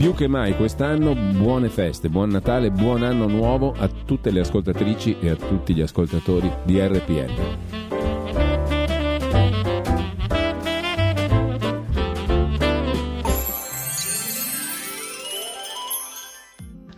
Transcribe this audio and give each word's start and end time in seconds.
Più 0.00 0.14
che 0.14 0.28
mai 0.28 0.56
quest'anno 0.56 1.14
buone 1.14 1.68
feste, 1.68 2.08
buon 2.08 2.30
Natale, 2.30 2.70
buon 2.70 3.02
anno 3.02 3.26
nuovo 3.26 3.74
a 3.76 3.86
tutte 3.86 4.30
le 4.30 4.40
ascoltatrici 4.40 5.18
e 5.20 5.28
a 5.28 5.36
tutti 5.36 5.74
gli 5.74 5.82
ascoltatori 5.82 6.50
di 6.64 6.80
RPL. 6.80 7.58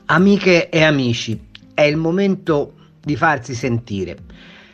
Amiche 0.05 0.69
e 0.69 0.85
amici, 0.85 1.49
è 1.75 1.83
il 1.83 1.97
momento 1.97 2.75
di 3.01 3.17
farsi 3.17 3.57
sentire. 3.57 4.17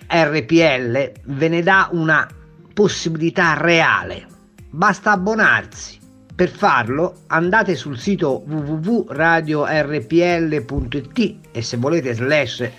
RPL 0.06 1.12
ve 1.24 1.48
ne 1.48 1.62
dà 1.62 1.88
una 1.92 2.28
possibilità 2.74 3.54
reale. 3.54 4.26
Basta 4.68 5.12
abbonarsi 5.12 5.97
per 6.38 6.50
farlo 6.50 7.22
andate 7.26 7.74
sul 7.74 7.98
sito 7.98 8.44
www.radiorpl.it 8.46 11.36
e 11.50 11.62
se 11.62 11.76
volete 11.76 12.14
slash 12.14 12.70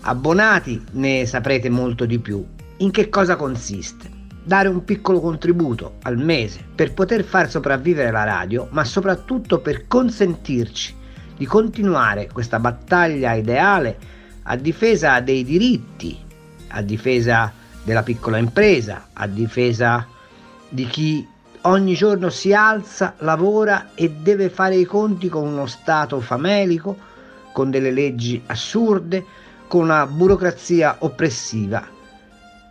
abbonati 0.00 0.82
ne 0.92 1.26
saprete 1.26 1.68
molto 1.68 2.06
di 2.06 2.18
più. 2.18 2.42
In 2.78 2.90
che 2.90 3.10
cosa 3.10 3.36
consiste? 3.36 4.08
Dare 4.42 4.68
un 4.68 4.82
piccolo 4.82 5.20
contributo 5.20 5.96
al 6.04 6.16
mese 6.16 6.64
per 6.74 6.94
poter 6.94 7.22
far 7.22 7.50
sopravvivere 7.50 8.10
la 8.10 8.24
radio, 8.24 8.66
ma 8.70 8.82
soprattutto 8.82 9.58
per 9.58 9.86
consentirci 9.86 10.94
di 11.36 11.44
continuare 11.44 12.30
questa 12.32 12.58
battaglia 12.58 13.34
ideale 13.34 13.98
a 14.44 14.56
difesa 14.56 15.20
dei 15.20 15.44
diritti, 15.44 16.18
a 16.68 16.80
difesa 16.80 17.52
della 17.84 18.02
piccola 18.02 18.38
impresa, 18.38 19.08
a 19.12 19.26
difesa 19.26 20.06
di 20.70 20.86
chi 20.86 21.34
ogni 21.66 21.94
giorno 21.94 22.30
si 22.30 22.52
alza, 22.52 23.14
lavora 23.18 23.90
e 23.94 24.10
deve 24.10 24.48
fare 24.50 24.76
i 24.76 24.84
conti 24.84 25.28
con 25.28 25.46
uno 25.46 25.66
Stato 25.66 26.20
famelico, 26.20 26.96
con 27.52 27.70
delle 27.70 27.90
leggi 27.90 28.42
assurde, 28.46 29.24
con 29.66 29.84
una 29.84 30.06
burocrazia 30.06 30.96
oppressiva. 31.00 31.86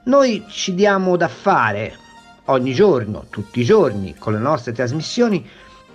Noi 0.03 0.45
ci 0.49 0.73
diamo 0.75 1.17
da 1.17 1.27
fare 1.27 1.97
ogni 2.45 2.73
giorno, 2.73 3.25
tutti 3.29 3.61
i 3.61 3.65
giorni, 3.65 4.15
con 4.17 4.33
le 4.33 4.39
nostre 4.39 4.71
trasmissioni, 4.71 5.45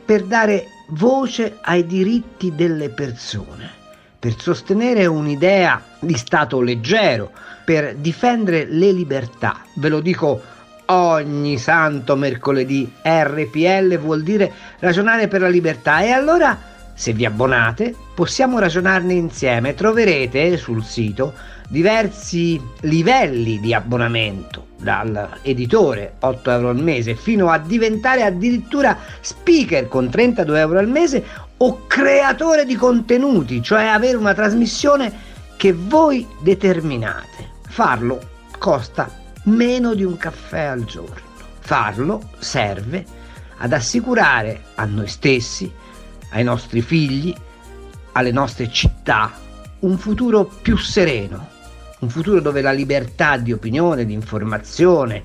per 0.05 0.25
dare 0.25 0.67
voce 0.89 1.59
ai 1.63 1.87
diritti 1.87 2.55
delle 2.55 2.89
persone, 2.89 3.71
per 4.19 4.35
sostenere 4.39 5.07
un'idea 5.07 5.81
di 6.01 6.17
Stato 6.17 6.61
leggero, 6.61 7.31
per 7.65 7.95
difendere 7.95 8.67
le 8.67 8.91
libertà. 8.91 9.61
Ve 9.77 9.89
lo 9.89 10.01
dico 10.01 10.50
ogni 10.93 11.59
santo 11.59 12.17
mercoledì. 12.17 12.91
RPL 13.03 13.99
vuol 13.99 14.23
dire 14.23 14.53
ragionare 14.79 15.29
per 15.29 15.41
la 15.41 15.49
libertà 15.49 16.01
e 16.01 16.11
allora 16.11 16.59
se 16.95 17.13
vi 17.13 17.25
abbonate 17.25 17.95
possiamo 18.15 18.59
ragionarne 18.59 19.15
insieme. 19.15 19.75
Troverete 19.75 20.57
sul 20.57 20.85
sito 20.85 21.33
diversi 21.69 22.61
livelli 22.81 23.61
di 23.61 23.73
abbonamento 23.73 24.67
dall'editore 24.77 26.15
8 26.21 26.51
euro 26.51 26.69
al 26.71 26.83
mese 26.83 27.15
fino 27.15 27.49
a 27.49 27.59
diventare 27.59 28.23
addirittura 28.23 28.99
speaker 29.21 29.87
con 29.89 30.11
32 30.11 30.59
euro 30.59 30.79
al 30.79 30.89
mese 30.89 31.25
o 31.59 31.87
creatore 31.87 32.65
di 32.65 32.75
contenuti, 32.75 33.63
cioè 33.63 33.85
avere 33.85 34.17
una 34.17 34.35
trasmissione 34.35 35.13
che 35.57 35.73
voi 35.73 36.27
determinate. 36.41 37.49
Farlo 37.69 38.19
costa 38.59 39.21
meno 39.45 39.95
di 39.95 40.05
un 40.05 40.17
caffè 40.17 40.63
al 40.63 40.85
giorno. 40.85 41.29
Farlo 41.61 42.31
serve 42.39 43.05
ad 43.59 43.73
assicurare 43.73 44.65
a 44.75 44.85
noi 44.85 45.07
stessi, 45.07 45.71
ai 46.31 46.45
nostri 46.45 46.81
figli, 46.81 47.35
alle 48.13 48.33
nostre 48.33 48.71
città 48.71 49.33
un 49.81 49.97
futuro 49.99 50.45
più 50.45 50.77
sereno, 50.77 51.49
un 52.01 52.09
futuro 52.09 52.41
dove 52.41 52.61
la 52.61 52.73
libertà 52.73 53.37
di 53.37 53.53
opinione, 53.53 54.05
di 54.05 54.13
informazione, 54.13 55.23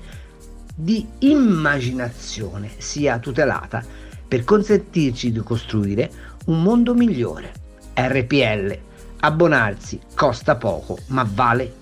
di 0.74 1.06
immaginazione 1.20 2.70
sia 2.78 3.18
tutelata 3.18 3.82
per 4.26 4.44
consentirci 4.44 5.32
di 5.32 5.40
costruire 5.40 6.10
un 6.46 6.62
mondo 6.62 6.94
migliore. 6.94 7.52
RPL, 7.94 8.78
abbonarsi 9.20 9.98
costa 10.14 10.56
poco 10.56 10.98
ma 11.08 11.26
vale 11.28 11.74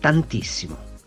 tantissimo. 0.00 0.87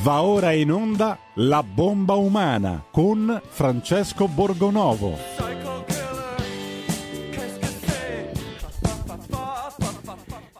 Va 0.00 0.22
ora 0.22 0.52
in 0.52 0.72
onda 0.72 1.18
La 1.34 1.62
bomba 1.62 2.14
umana 2.14 2.82
con 2.90 3.38
Francesco 3.46 4.26
Borgonovo. 4.26 5.18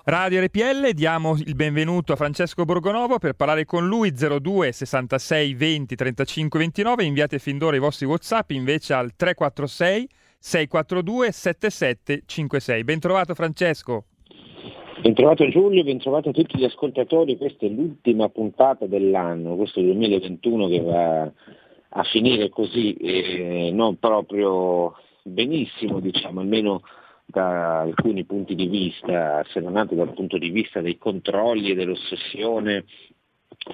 Radio 0.05 0.43
RPL, 0.43 0.91
diamo 0.91 1.35
il 1.39 1.55
benvenuto 1.55 2.13
a 2.13 2.17
Francesco 2.17 2.67
Borgonovo 2.67 3.19
per 3.19 3.33
parlare 3.33 3.65
con 3.65 3.89
lui 3.89 4.13
02 4.13 4.71
66 4.71 5.55
20 5.55 5.97
35 5.97 6.59
29. 6.59 7.03
Inviate 7.03 7.39
fin 7.39 7.57
d'ora 7.57 7.77
i 7.77 7.79
vostri 7.79 8.05
WhatsApp 8.05 8.51
invece 8.51 8.93
al 8.93 9.15
346 9.17 10.09
642 10.39 11.33
7756. 11.33 12.85
Bentrovato 12.85 13.35
Francesco. 13.35 14.05
Bentrovato 15.01 15.49
Giulio, 15.49 15.83
bentrovato 15.83 16.29
a 16.29 16.33
tutti 16.33 16.59
gli 16.59 16.65
ascoltatori, 16.65 17.37
questa 17.37 17.67
è 17.67 17.69
l'ultima 17.69 18.29
puntata 18.29 18.87
dell'anno, 18.87 19.57
questo 19.57 19.81
2021 19.81 20.69
che 20.69 20.81
va 20.81 21.23
a 21.23 22.03
finire 22.05 22.51
così, 22.51 22.93
eh, 22.95 23.71
non 23.73 23.99
proprio 23.99 24.95
benissimo, 25.23 25.99
diciamo, 25.99 26.41
almeno 26.41 26.83
da 27.25 27.81
alcuni 27.81 28.25
punti 28.25 28.55
di 28.55 28.69
vista, 28.69 29.43
se 29.49 29.61
non 29.61 29.77
altro 29.77 29.97
dal 29.97 30.13
punto 30.13 30.39
di 30.39 30.51
vista 30.51 30.81
dei 30.81 30.99
controlli 30.99 31.71
e 31.71 31.75
dell'ossessione 31.75 32.85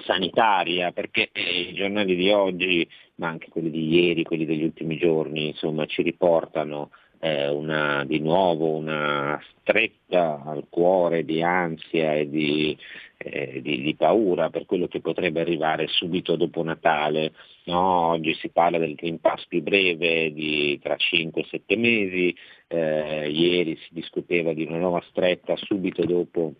sanitaria, 0.05 0.91
perché 0.91 1.29
eh, 1.31 1.61
i 1.69 1.73
giornali 1.73 2.15
di 2.15 2.31
oggi, 2.31 2.87
ma 3.15 3.27
anche 3.27 3.49
quelli 3.49 3.69
di 3.69 3.87
ieri, 3.87 4.23
quelli 4.23 4.45
degli 4.45 4.63
ultimi 4.63 4.97
giorni, 4.97 5.47
insomma, 5.47 5.85
ci 5.85 6.01
riportano 6.01 6.89
eh, 7.19 7.49
una, 7.49 8.03
di 8.05 8.19
nuovo 8.19 8.75
una 8.75 9.39
stretta 9.59 10.41
al 10.45 10.65
cuore 10.69 11.25
di 11.25 11.43
ansia 11.43 12.13
e 12.15 12.29
di, 12.29 12.77
eh, 13.17 13.61
di, 13.61 13.81
di, 13.81 13.95
paura 13.95 14.49
per 14.49 14.65
quello 14.65 14.87
che 14.87 15.01
potrebbe 15.01 15.41
arrivare 15.41 15.87
subito 15.87 16.35
dopo 16.35 16.63
Natale. 16.63 17.33
No, 17.65 18.07
oggi 18.07 18.33
si 18.35 18.49
parla 18.49 18.77
del 18.77 18.95
Green 18.95 19.19
Pass 19.19 19.45
più 19.47 19.61
breve 19.61 20.33
di 20.33 20.79
tra 20.81 20.95
5-7 20.95 21.77
mesi, 21.77 22.35
eh, 22.67 23.29
ieri 23.29 23.75
si 23.75 23.89
discuteva 23.91 24.53
di 24.53 24.63
una 24.63 24.77
nuova 24.77 25.03
stretta 25.09 25.55
subito 25.55 26.03
dopo 26.05 26.53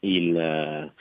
il, 0.00 0.92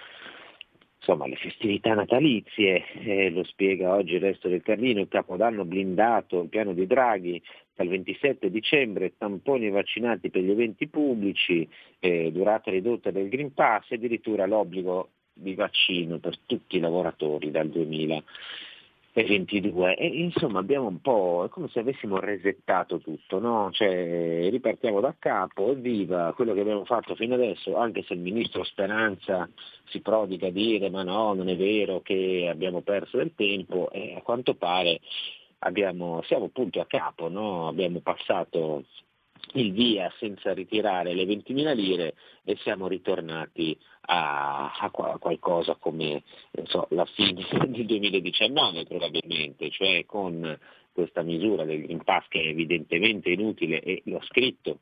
insomma, 0.97 1.27
le 1.27 1.35
festività 1.35 1.93
natalizie, 1.93 2.83
eh, 3.03 3.29
lo 3.31 3.43
spiega 3.43 3.93
oggi 3.93 4.13
il 4.13 4.21
resto 4.21 4.47
del 4.47 4.61
Carlino, 4.61 5.01
il 5.01 5.07
Capodanno 5.07 5.65
blindato, 5.65 6.41
il 6.41 6.49
piano 6.49 6.73
di 6.73 6.85
Draghi, 6.85 7.41
dal 7.81 7.87
27 7.87 8.51
dicembre 8.51 9.13
tamponi 9.17 9.69
vaccinati 9.69 10.29
per 10.29 10.43
gli 10.43 10.51
eventi 10.51 10.87
pubblici, 10.87 11.67
eh, 11.99 12.31
durata 12.31 12.69
ridotta 12.69 13.09
del 13.09 13.27
Green 13.27 13.53
Pass 13.53 13.89
e 13.89 13.95
addirittura 13.95 14.45
l'obbligo 14.45 15.09
di 15.33 15.55
vaccino 15.55 16.19
per 16.19 16.37
tutti 16.45 16.77
i 16.77 16.79
lavoratori 16.79 17.49
dal 17.49 17.69
2000 17.69 18.23
e 19.13 19.25
22 19.25 19.95
e 19.95 20.07
insomma 20.07 20.59
abbiamo 20.59 20.87
un 20.87 21.01
po', 21.01 21.43
è 21.45 21.49
come 21.49 21.67
se 21.67 21.79
avessimo 21.79 22.19
resettato 22.19 22.99
tutto, 22.99 23.39
no? 23.39 23.69
cioè, 23.71 24.47
ripartiamo 24.49 25.01
da 25.01 25.13
capo, 25.17 25.71
evviva 25.71 26.31
quello 26.33 26.53
che 26.53 26.61
abbiamo 26.61 26.85
fatto 26.85 27.15
fino 27.15 27.33
adesso, 27.33 27.75
anche 27.75 28.03
se 28.03 28.13
il 28.13 28.19
ministro 28.19 28.63
Speranza 28.63 29.49
si 29.89 29.99
prodiga 29.99 30.47
a 30.47 30.51
dire 30.51 30.89
ma 30.89 31.03
no, 31.03 31.33
non 31.33 31.49
è 31.49 31.57
vero 31.57 32.01
che 32.01 32.47
abbiamo 32.49 32.81
perso 32.81 33.17
del 33.17 33.33
tempo 33.35 33.89
e 33.91 34.15
a 34.15 34.21
quanto 34.21 34.53
pare 34.53 35.01
abbiamo, 35.63 36.21
siamo 36.23 36.45
appunto 36.45 36.79
a 36.79 36.85
capo, 36.85 37.29
no? 37.29 37.67
abbiamo 37.67 37.99
passato 37.99 38.83
il 39.53 39.71
via 39.73 40.11
senza 40.19 40.53
ritirare 40.53 41.13
le 41.13 41.23
20.000 41.25 41.75
lire 41.75 42.13
e 42.43 42.55
siamo 42.57 42.87
ritornati 42.87 43.77
a, 44.01 44.71
a 44.71 44.89
qualcosa 44.91 45.75
come 45.75 46.23
so, 46.65 46.87
la 46.91 47.05
fine 47.05 47.45
del 47.67 47.85
2019 47.85 48.85
probabilmente, 48.85 49.69
cioè 49.71 50.05
con 50.05 50.57
questa 50.91 51.21
misura 51.21 51.63
del 51.63 51.81
Green 51.83 52.03
Pass 52.03 52.27
che 52.27 52.41
è 52.41 52.47
evidentemente 52.47 53.29
inutile 53.29 53.81
e 53.81 54.01
l'ho 54.05 54.21
scritto 54.23 54.79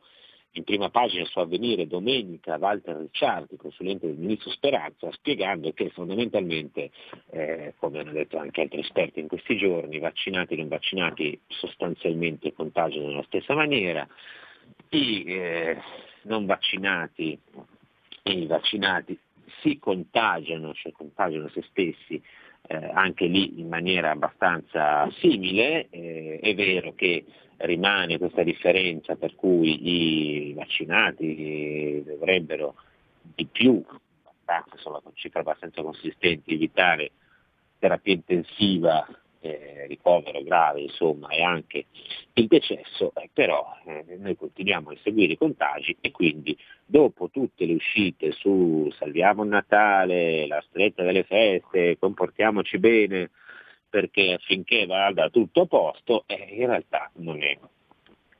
in 0.53 0.63
prima 0.63 0.89
pagina 0.89 1.25
su 1.25 1.39
avvenire 1.39 1.87
domenica 1.87 2.57
Walter 2.57 2.97
Ricciardi, 2.97 3.55
consulente 3.55 4.07
del 4.07 4.17
ministro 4.17 4.49
Speranza, 4.51 5.11
spiegando 5.11 5.71
che 5.73 5.89
fondamentalmente, 5.89 6.91
eh, 7.31 7.73
come 7.77 7.99
hanno 7.99 8.11
detto 8.11 8.37
anche 8.37 8.61
altri 8.61 8.79
esperti 8.79 9.19
in 9.19 9.27
questi 9.27 9.57
giorni, 9.57 9.99
vaccinati 9.99 10.53
e 10.53 10.57
non 10.57 10.67
vaccinati 10.67 11.39
sostanzialmente 11.47 12.53
contagiano 12.53 13.07
nella 13.07 13.23
stessa 13.23 13.53
maniera, 13.53 14.07
i 14.89 15.23
eh, 15.25 15.77
non 16.23 16.45
vaccinati 16.45 17.39
e 18.23 18.31
i 18.31 18.45
vaccinati 18.47 19.17
si 19.61 19.77
contagiano, 19.77 20.73
cioè 20.73 20.91
contagiano 20.91 21.49
se 21.49 21.63
stessi 21.69 22.21
eh, 22.71 22.91
anche 22.93 23.25
lì 23.25 23.59
in 23.59 23.67
maniera 23.67 24.11
abbastanza 24.11 25.09
simile, 25.19 25.87
eh, 25.89 26.37
è 26.39 26.53
vero 26.53 26.93
che 26.93 27.25
rimane 27.57 28.19
questa 28.19 28.43
differenza 28.43 29.15
per 29.15 29.33
cui 29.35 30.49
i 30.49 30.53
vaccinati 30.53 32.03
dovrebbero 32.05 32.75
di 33.21 33.47
più, 33.47 33.83
con 33.83 35.11
cifre 35.15 35.39
abbastanza 35.39 35.81
consistenti, 35.81 36.53
evitare 36.53 37.11
terapia 37.79 38.13
intensiva 38.13 39.07
eh, 39.41 39.85
ricovero 39.87 40.41
grave 40.43 40.81
insomma, 40.81 41.29
e 41.29 41.41
anche 41.41 41.85
il 42.33 42.47
decesso, 42.47 43.13
eh, 43.15 43.29
però 43.33 43.65
eh, 43.85 44.17
noi 44.17 44.35
continuiamo 44.35 44.91
a 44.91 44.97
seguire 45.01 45.33
i 45.33 45.37
contagi 45.37 45.95
e 45.99 46.11
quindi 46.11 46.57
dopo 46.85 47.29
tutte 47.29 47.65
le 47.65 47.73
uscite 47.73 48.31
su 48.31 48.89
salviamo 48.97 49.43
il 49.43 49.49
Natale, 49.49 50.47
la 50.47 50.63
stretta 50.67 51.03
delle 51.03 51.23
feste, 51.23 51.97
comportiamoci 51.97 52.77
bene 52.77 53.29
perché 53.89 54.33
affinché 54.33 54.85
vada 54.85 55.29
tutto 55.29 55.61
a 55.61 55.65
posto, 55.65 56.23
eh, 56.27 56.55
in 56.55 56.67
realtà 56.67 57.09
non 57.15 57.41
è 57.41 57.57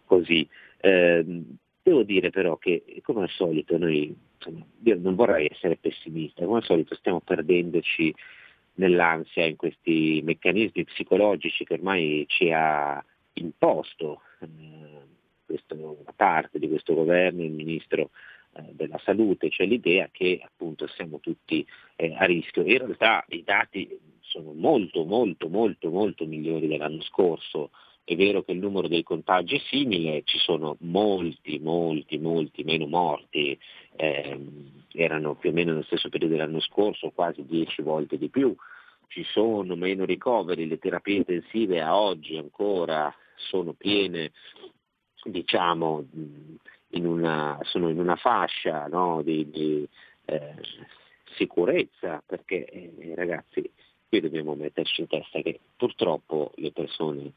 così. 0.06 0.48
Ehm, 0.82 1.58
devo 1.82 2.04
dire 2.04 2.30
però 2.30 2.58
che 2.58 2.84
come 3.04 3.24
al 3.24 3.30
solito 3.30 3.78
noi, 3.78 4.16
io 4.84 4.96
non 5.00 5.16
vorrei 5.16 5.48
essere 5.50 5.78
pessimista, 5.78 6.46
come 6.46 6.60
al 6.60 6.64
solito 6.64 6.96
stiamo 6.96 7.20
perdendoci 7.20 8.14
nell'ansia, 8.80 9.46
in 9.46 9.56
questi 9.56 10.22
meccanismi 10.24 10.86
psicologici 10.86 11.66
che 11.66 11.74
ormai 11.74 12.26
ci 12.28 12.52
ha 12.52 13.04
imposto 13.34 14.22
eh, 14.40 14.48
questo, 15.46 16.04
parte 16.16 16.58
di 16.60 16.68
questo 16.68 16.94
governo, 16.94 17.44
il 17.44 17.52
ministro 17.52 18.10
eh, 18.54 18.64
della 18.72 19.00
salute, 19.04 19.50
cioè 19.50 19.68
l'idea 19.68 20.10
che 20.12 20.42
appunto 20.44 20.88
siamo 20.88 21.20
tutti 21.20 21.66
eh, 21.96 22.16
a 22.18 22.26
rischio. 22.26 22.64
In 22.64 22.78
realtà 22.78 23.24
i 23.30 23.44
dati 23.44 23.88
sono 24.22 24.54
molto 24.54 25.04
molto 25.06 25.50
molto 25.50 25.90
molto 25.90 26.26
migliori 26.26 26.68
dell'anno 26.68 27.02
scorso. 27.02 27.72
È 28.10 28.16
vero 28.16 28.42
che 28.42 28.54
il 28.54 28.58
numero 28.58 28.88
dei 28.88 29.04
contagi 29.04 29.58
è 29.58 29.62
simile, 29.70 30.24
ci 30.24 30.40
sono 30.40 30.78
molti, 30.80 31.60
molti, 31.60 32.18
molti 32.18 32.64
meno 32.64 32.88
morti, 32.88 33.56
eh, 33.98 34.40
erano 34.94 35.36
più 35.36 35.52
o 35.52 35.54
meno 35.54 35.70
nello 35.70 35.84
stesso 35.84 36.10
periodo 36.10 36.34
dell'anno 36.34 36.60
scorso, 36.60 37.12
quasi 37.12 37.46
10 37.46 37.84
volte 37.84 38.18
di 38.18 38.30
più, 38.30 38.56
ci 39.10 39.24
sono 39.26 39.76
meno 39.76 40.06
ricoveri, 40.06 40.68
le 40.68 40.80
terapie 40.80 41.18
intensive 41.18 41.82
a 41.82 41.96
oggi 41.96 42.36
ancora 42.36 43.14
sono 43.36 43.74
piene, 43.74 44.32
diciamo, 45.26 46.04
in 46.94 47.06
una, 47.06 47.60
sono 47.62 47.90
in 47.90 48.00
una 48.00 48.16
fascia 48.16 48.88
no, 48.88 49.22
di, 49.22 49.48
di 49.52 49.88
eh, 50.26 50.56
sicurezza, 51.36 52.24
perché 52.26 52.66
eh, 52.66 53.14
ragazzi, 53.14 53.72
qui 54.08 54.20
dobbiamo 54.20 54.56
metterci 54.56 55.02
in 55.02 55.08
testa 55.08 55.42
che 55.42 55.60
purtroppo 55.78 56.54
le 56.56 56.72
persone 56.72 57.34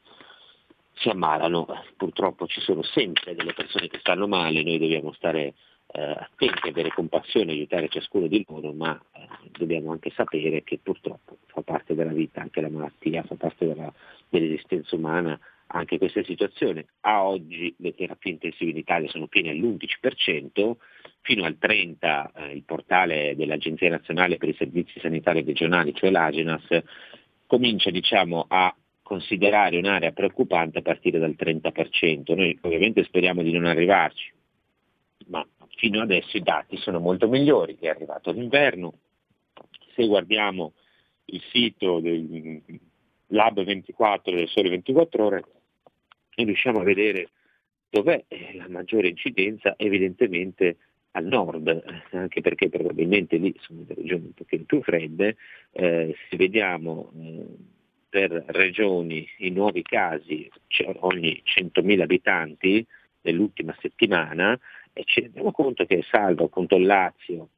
si 0.95 1.09
ammalano, 1.09 1.67
purtroppo 1.97 2.47
ci 2.47 2.61
sono 2.61 2.83
sempre 2.83 3.35
delle 3.35 3.53
persone 3.53 3.87
che 3.87 3.99
stanno 3.99 4.27
male, 4.27 4.63
noi 4.63 4.77
dobbiamo 4.77 5.11
stare 5.13 5.53
eh, 5.87 6.01
attenti, 6.01 6.69
avere 6.69 6.89
compassione, 6.89 7.51
aiutare 7.51 7.89
ciascuno 7.89 8.27
di 8.27 8.43
loro, 8.47 8.73
ma 8.73 8.99
eh, 9.13 9.49
dobbiamo 9.51 9.91
anche 9.91 10.11
sapere 10.15 10.63
che 10.63 10.79
purtroppo 10.81 11.37
fa 11.47 11.61
parte 11.61 11.95
della 11.95 12.13
vita 12.13 12.41
anche 12.41 12.61
la 12.61 12.69
malattia, 12.69 13.23
fa 13.23 13.35
parte 13.35 13.67
della, 13.67 13.91
dell'esistenza 14.29 14.95
umana 14.95 15.39
anche 15.67 15.97
questa 15.97 16.23
situazione. 16.23 16.85
A 17.01 17.23
oggi 17.23 17.73
le 17.77 17.93
terapie 17.93 18.31
intensive 18.31 18.71
in 18.71 18.77
Italia 18.77 19.09
sono 19.09 19.27
piene 19.27 19.51
all'11%, 19.51 20.75
fino 21.21 21.45
al 21.45 21.57
30% 21.59 22.29
eh, 22.35 22.53
il 22.53 22.63
portale 22.63 23.35
dell'Agenzia 23.35 23.89
Nazionale 23.89 24.37
per 24.37 24.49
i 24.49 24.55
Servizi 24.55 24.99
Sanitari 24.99 25.43
Regionali, 25.43 25.93
cioè 25.93 26.11
l'Agenas, 26.11 26.65
comincia 27.47 27.89
diciamo, 27.89 28.45
a 28.47 28.73
considerare 29.13 29.77
un'area 29.77 30.11
preoccupante 30.11 30.79
a 30.79 30.81
partire 30.81 31.19
dal 31.19 31.35
30%. 31.37 32.35
Noi 32.35 32.57
ovviamente 32.61 33.03
speriamo 33.03 33.43
di 33.43 33.51
non 33.51 33.65
arrivarci, 33.65 34.33
ma 35.27 35.45
fino 35.75 36.01
adesso 36.01 36.35
i 36.35 36.41
dati 36.41 36.77
sono 36.77 36.99
molto 36.99 37.27
migliori, 37.27 37.77
è 37.79 37.89
arrivato 37.89 38.31
l'inverno. 38.31 38.93
Se 39.93 40.07
guardiamo 40.07 40.73
il 41.25 41.41
sito 41.51 41.99
del 41.99 42.59
Lab 43.27 43.63
24 43.63 44.33
del 44.33 44.47
Sole 44.47 44.69
24 44.69 45.23
Ore, 45.23 45.43
riusciamo 46.35 46.79
a 46.79 46.83
vedere 46.83 47.29
dov'è 47.89 48.25
la 48.55 48.67
maggiore 48.67 49.09
incidenza, 49.09 49.75
evidentemente 49.77 50.77
al 51.11 51.25
nord, 51.25 51.83
anche 52.13 52.41
perché 52.41 52.69
probabilmente 52.69 53.37
lì 53.37 53.53
sono 53.59 53.85
le 53.87 53.93
regioni 53.93 54.25
un 54.25 54.33
pochino 54.33 54.63
più 54.63 54.81
fredde, 54.81 55.37
eh, 55.71 56.15
se 56.27 56.35
vediamo 56.35 57.11
eh, 57.15 57.45
per 58.13 58.43
regioni 58.49 59.27
i 59.37 59.49
nuovi 59.49 59.81
casi 59.81 60.47
ogni 60.99 61.41
100.000 61.43 62.01
abitanti 62.01 62.85
nell'ultima 63.21 63.75
settimana 63.79 64.55
e 64.93 65.01
ci 65.03 65.21
rendiamo 65.21 65.51
conto 65.51 65.83
che 65.87 66.05
salvo 66.07 66.45
appunto 66.45 66.75
il 66.75 66.85
Lazio 66.85 67.49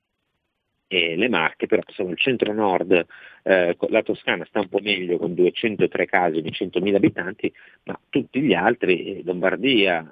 e 0.88 1.18
le 1.18 1.28
Marche, 1.28 1.68
però 1.68 1.82
insomma 1.86 2.12
il 2.12 2.18
centro-nord, 2.18 3.06
eh, 3.44 3.76
la 3.90 4.02
Toscana 4.02 4.46
sta 4.46 4.62
un 4.62 4.70
po' 4.70 4.80
meglio 4.80 5.18
con 5.18 5.34
203 5.34 6.06
casi 6.06 6.38
ogni 6.38 6.52
100.000 6.52 6.96
abitanti, 6.96 7.54
ma 7.84 8.00
tutti 8.08 8.40
gli 8.40 8.54
altri, 8.54 9.18
eh, 9.18 9.24
Lombardia, 9.26 10.10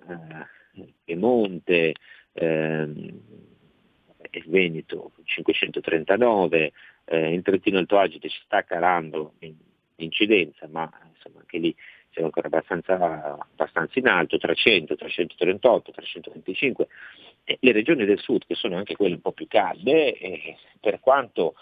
eh, 0.76 0.94
Piemonte, 1.06 1.94
eh, 2.34 3.14
Veneto 4.48 5.14
539, 5.24 6.74
eh, 7.06 7.34
in 7.34 7.42
Trentino 7.44 7.78
Alto 7.78 7.98
Agite 7.98 8.28
ci 8.28 8.42
sta 8.44 8.62
calando 8.64 9.36
l'incidenza, 9.96 10.68
ma 10.68 10.90
insomma 11.14 11.40
anche 11.40 11.58
lì 11.58 11.76
siamo 12.14 12.28
ancora 12.28 12.48
abbastanza, 12.48 13.38
abbastanza 13.52 14.00
in 14.00 14.08
alto, 14.08 14.38
300, 14.38 14.96
338, 14.96 15.92
325. 15.92 16.88
E 17.44 17.58
le 17.60 17.72
regioni 17.72 18.06
del 18.06 18.20
sud, 18.20 18.46
che 18.46 18.56
sono 18.56 18.78
anche 18.78 18.96
quelle 18.96 19.16
un 19.16 19.22
po' 19.22 19.32
più 19.32 19.48
calde, 19.48 20.18
eh, 20.18 20.58
per 20.80 21.00
quanto 21.00 21.56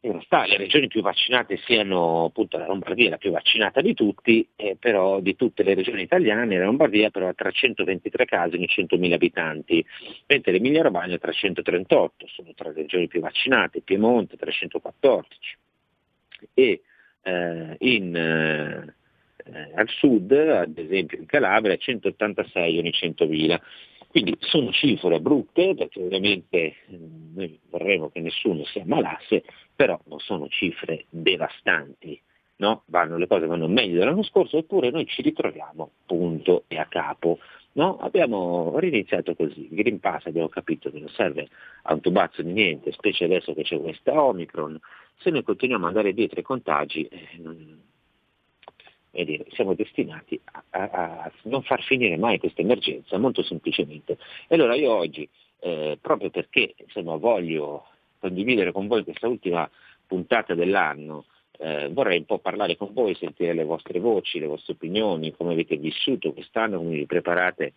in 0.00 0.12
realtà 0.12 0.46
le 0.46 0.56
regioni 0.56 0.86
più 0.86 1.02
vaccinate 1.02 1.56
siano 1.64 2.26
appunto 2.26 2.56
la 2.56 2.66
Lombardia, 2.66 3.10
la 3.10 3.16
più 3.16 3.32
vaccinata 3.32 3.80
di 3.80 3.94
tutti, 3.94 4.46
eh, 4.54 4.76
però 4.78 5.20
di 5.20 5.34
tutte 5.34 5.64
le 5.64 5.74
regioni 5.74 6.02
italiane, 6.02 6.56
la 6.56 6.66
Lombardia 6.66 7.10
però 7.10 7.26
ha 7.28 7.32
323 7.32 8.24
casi 8.24 8.54
ogni 8.54 8.68
100.000 8.68 9.14
abitanti, 9.14 9.84
mentre 10.26 10.52
l'Emilia 10.52 10.82
Romagna 10.82 11.16
ha 11.16 11.18
338, 11.18 12.26
sono 12.28 12.52
tra 12.54 12.68
le 12.68 12.76
regioni 12.76 13.08
più 13.08 13.20
vaccinate, 13.20 13.80
Piemonte 13.80 14.36
314. 14.36 15.56
E 16.54 16.82
eh, 17.22 17.76
in, 17.78 18.16
eh, 18.16 18.94
al 19.74 19.88
sud, 19.88 20.32
ad 20.32 20.76
esempio 20.76 21.18
in 21.18 21.26
Calabria, 21.26 21.76
186 21.76 22.78
ogni 22.78 22.90
100.000. 22.90 23.60
Quindi 24.08 24.36
sono 24.40 24.72
cifre 24.72 25.20
brutte 25.20 25.74
perché 25.74 26.00
ovviamente 26.00 26.56
eh, 26.56 26.76
noi 27.34 27.58
vorremmo 27.68 28.08
che 28.08 28.20
nessuno 28.20 28.64
si 28.64 28.80
ammalasse, 28.80 29.44
però 29.74 30.00
non 30.06 30.18
sono 30.18 30.48
cifre 30.48 31.04
devastanti. 31.10 32.20
No? 32.56 32.82
Vanno, 32.86 33.18
le 33.18 33.26
cose 33.28 33.46
vanno 33.46 33.68
meglio 33.68 34.00
dell'anno 34.00 34.24
scorso, 34.24 34.56
eppure 34.56 34.90
noi 34.90 35.06
ci 35.06 35.22
ritroviamo 35.22 35.90
punto 36.06 36.64
e 36.66 36.78
a 36.78 36.86
capo. 36.86 37.38
No? 37.78 37.96
Abbiamo 37.98 38.76
riniziato 38.80 39.36
così, 39.36 39.68
il 39.70 39.76
Green 39.76 40.00
Pass 40.00 40.26
abbiamo 40.26 40.48
capito 40.48 40.90
che 40.90 40.98
non 40.98 41.08
serve 41.10 41.48
a 41.82 41.94
un 41.94 42.00
tubazzo 42.00 42.42
di 42.42 42.50
niente, 42.50 42.90
specie 42.90 43.24
adesso 43.24 43.54
che 43.54 43.62
c'è 43.62 43.80
questa 43.80 44.20
Omicron, 44.20 44.76
se 45.18 45.30
noi 45.30 45.44
continuiamo 45.44 45.84
ad 45.86 45.90
andare 45.94 46.12
dietro 46.12 46.38
ai 46.38 46.42
contagi 46.42 47.06
eh, 49.12 49.24
dire, 49.24 49.46
siamo 49.52 49.74
destinati 49.74 50.40
a, 50.46 50.64
a, 50.70 50.90
a, 50.90 51.32
non 51.42 51.62
far 51.62 51.80
finire 51.82 52.16
mai 52.16 52.40
questa 52.40 52.62
emergenza, 52.62 53.16
molto 53.16 53.44
semplicemente. 53.44 54.18
E 54.48 54.56
allora 54.56 54.74
io 54.74 54.92
oggi, 54.92 55.28
eh, 55.60 55.98
proprio 56.00 56.30
perché 56.30 56.74
insomma, 56.78 57.14
voglio 57.14 57.86
condividere 58.18 58.72
con 58.72 58.88
voi 58.88 59.04
questa 59.04 59.28
ultima 59.28 59.70
puntata 60.04 60.56
dell'anno, 60.56 61.26
eh, 61.58 61.88
vorrei 61.90 62.18
un 62.18 62.24
po' 62.24 62.38
parlare 62.38 62.76
con 62.76 62.92
voi, 62.92 63.14
sentire 63.14 63.52
le 63.52 63.64
vostre 63.64 63.98
voci, 63.98 64.38
le 64.38 64.46
vostre 64.46 64.74
opinioni, 64.74 65.32
come 65.32 65.52
avete 65.52 65.76
vissuto 65.76 66.32
quest'anno, 66.32 66.78
come 66.78 66.96
vi 66.96 67.06
preparate 67.06 67.74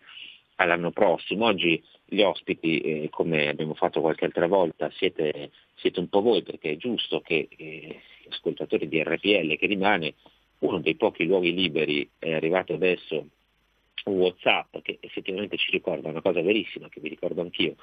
all'anno 0.56 0.90
prossimo. 0.92 1.46
Oggi 1.46 1.82
gli 2.04 2.20
ospiti, 2.20 2.78
eh, 2.78 3.08
come 3.10 3.48
abbiamo 3.48 3.74
fatto 3.74 4.00
qualche 4.00 4.24
altra 4.24 4.46
volta, 4.46 4.90
siete, 4.94 5.50
siete, 5.74 6.00
un 6.00 6.08
po' 6.08 6.22
voi 6.22 6.42
perché 6.42 6.72
è 6.72 6.76
giusto 6.76 7.20
che 7.20 7.48
eh, 7.56 8.00
ascoltatori 8.28 8.88
di 8.88 9.02
RPL 9.02 9.56
che 9.56 9.66
rimane 9.66 10.14
uno 10.60 10.78
dei 10.78 10.94
pochi 10.94 11.24
luoghi 11.24 11.52
liberi 11.52 12.08
è 12.18 12.32
arrivato 12.32 12.72
adesso 12.72 13.26
un 14.04 14.18
Whatsapp 14.18 14.78
che 14.82 14.98
effettivamente 15.00 15.56
ci 15.56 15.70
ricorda 15.70 16.08
una 16.08 16.22
cosa 16.22 16.40
verissima 16.40 16.88
che 16.88 17.00
vi 17.00 17.08
ricordo 17.08 17.40
anch'io, 17.40 17.76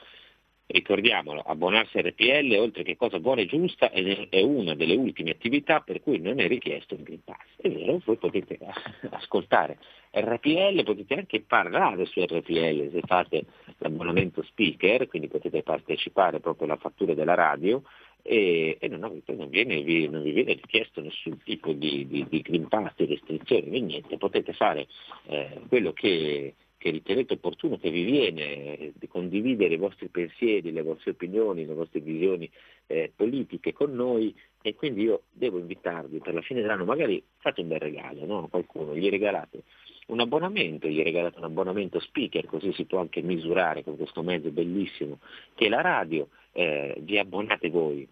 ricordiamolo, 0.72 1.42
abbonarsi 1.42 1.98
a 1.98 2.02
RPL 2.02 2.56
oltre 2.60 2.84
che 2.84 2.96
cosa 2.96 3.20
buona 3.20 3.42
e 3.42 3.48
giusta 3.48 3.90
è 3.92 4.42
una 4.42 4.76
delle 4.76 4.96
ultime 4.96 5.32
attività 5.32 5.80
per 5.80 6.02
cui 6.02 6.20
non 6.20 6.40
è 6.40 6.48
richiesto 6.48 6.94
il 6.94 7.04
Green 7.04 7.24
Pass. 7.24 7.38
È 7.58 7.70
vero, 7.70 8.00
voi 8.06 8.18
potete 8.18 8.60
ascoltare 9.10 9.80
RPL, 10.12 10.84
potete 10.84 11.16
anche 11.16 11.42
parlare 11.42 12.06
su 12.06 12.22
RPL 12.22 12.92
se 12.92 13.02
fate 13.06 13.46
l'abbonamento 13.80 14.44
speaker, 14.44 15.08
quindi 15.08 15.28
potete 15.28 15.64
partecipare 15.64 16.40
proprio 16.40 16.68
alla 16.68 16.78
fattura 16.78 17.16
della 17.16 17.34
radio 17.34 17.82
e, 18.22 18.78
e 18.80 18.88
non, 18.88 19.04
avete, 19.04 19.34
non, 19.34 19.50
viene, 19.50 19.82
vi, 19.82 20.08
non, 20.08 20.22
vi 20.22 20.32
viene 20.32 20.54
richiesto 20.54 21.02
nessun 21.02 21.42
tipo 21.44 21.74
di, 21.74 22.06
di, 22.08 22.28
di 22.30 22.42
Green 22.42 22.68
Pass, 22.68 22.94
di 22.96 23.06
restrizioni, 23.08 23.82
niente, 23.82 24.18
potete 24.18 24.54
fare 24.54 24.88
eh, 25.28 25.62
quello 25.68 25.94
che 25.94 26.54
che 26.80 26.92
ritenete 26.92 27.34
opportuno, 27.34 27.78
che 27.78 27.92
vi 27.92 28.04
viene 28.04 28.94
di 28.96 29.08
condividere 29.10 29.74
i 29.74 29.78
vostri 29.78 30.08
pensieri, 30.08 30.72
le 30.72 30.82
vostre 30.82 31.12
opinioni, 31.12 31.66
le 31.66 31.74
vostre 31.74 32.00
visioni 32.00 32.50
eh, 32.88 33.12
politiche 33.14 33.74
con 33.74 33.94
noi 33.94 34.34
e 34.62 34.76
quindi 34.76 35.02
io 35.02 35.24
devo 35.30 35.60
invitarvi 35.60 36.20
per 36.20 36.34
la 36.34 36.42
fine 36.42 36.62
dell'anno, 36.62 36.86
magari 36.86 37.22
fate 37.40 37.60
un 37.60 37.68
bel 37.68 37.80
regalo 37.80 38.26
no? 38.26 38.44
a 38.46 38.48
qualcuno, 38.48 38.96
gli 38.96 39.10
regalate 39.10 39.64
un 40.08 40.22
abbonamento, 40.22 40.88
gli 40.88 41.04
regalate 41.04 41.38
un 41.38 41.44
abbonamento 41.44 42.00
speaker, 42.00 42.46
così 42.46 42.72
si 42.72 42.86
può 42.86 43.00
anche 43.00 43.22
misurare 43.22 43.84
con 43.84 43.98
questo 43.98 44.24
mezzo 44.24 44.50
bellissimo 44.50 45.20
che 45.56 45.66
è 45.66 45.70
la 45.70 45.82
radio, 45.82 46.30
eh, 46.54 46.96
vi 47.02 47.20
abbonate 47.20 47.70
voi, 47.70 48.08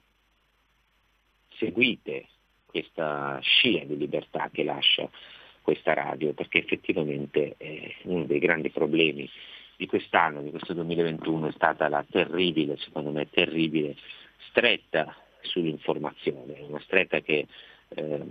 seguite 1.56 2.28
questa 2.66 3.40
scia 3.42 3.86
di 3.86 3.98
libertà 3.98 4.50
che 4.52 4.66
lascia 4.66 5.10
questa 5.68 5.94
radio, 5.94 6.32
perché 6.32 6.60
effettivamente 6.60 7.56
eh, 7.58 7.96
uno 8.04 8.24
dei 8.24 8.40
grandi 8.40 8.70
problemi 8.70 9.30
di 9.76 9.86
quest'anno, 9.86 10.42
di 10.42 10.50
questo 10.50 10.74
2021, 10.74 11.50
è 11.50 11.52
stata 11.52 11.90
la 11.90 12.06
terribile, 12.10 12.78
secondo 12.78 13.12
me 13.12 13.30
terribile, 13.30 13.98
stretta 14.48 15.14
sull'informazione, 15.42 16.62
una 16.62 16.80
stretta 16.80 17.20
che 17.20 17.48
eh, 17.90 18.26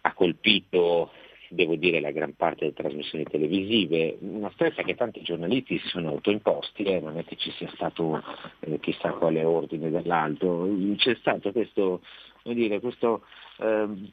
ha 0.00 0.14
colpito, 0.14 1.12
devo 1.50 1.76
dire, 1.76 2.00
la 2.00 2.10
gran 2.10 2.34
parte 2.36 2.60
delle 2.60 2.72
trasmissioni 2.72 3.24
televisive, 3.24 4.16
una 4.20 4.50
stretta 4.54 4.84
che 4.84 4.94
tanti 4.94 5.20
giornalisti 5.20 5.78
si 5.78 5.88
sono 5.88 6.08
autoimposti, 6.08 6.84
eh, 6.84 7.00
non 7.00 7.18
è 7.18 7.24
che 7.26 7.36
ci 7.36 7.50
sia 7.50 7.68
stato 7.74 8.22
eh, 8.60 8.80
chissà 8.80 9.10
quale 9.10 9.44
ordine 9.44 9.90
dall'alto, 9.90 10.70
c'è 10.96 11.14
stato 11.16 11.52
questo, 11.52 12.00
dire, 12.44 12.80
questo 12.80 13.26
ehm, 13.58 14.10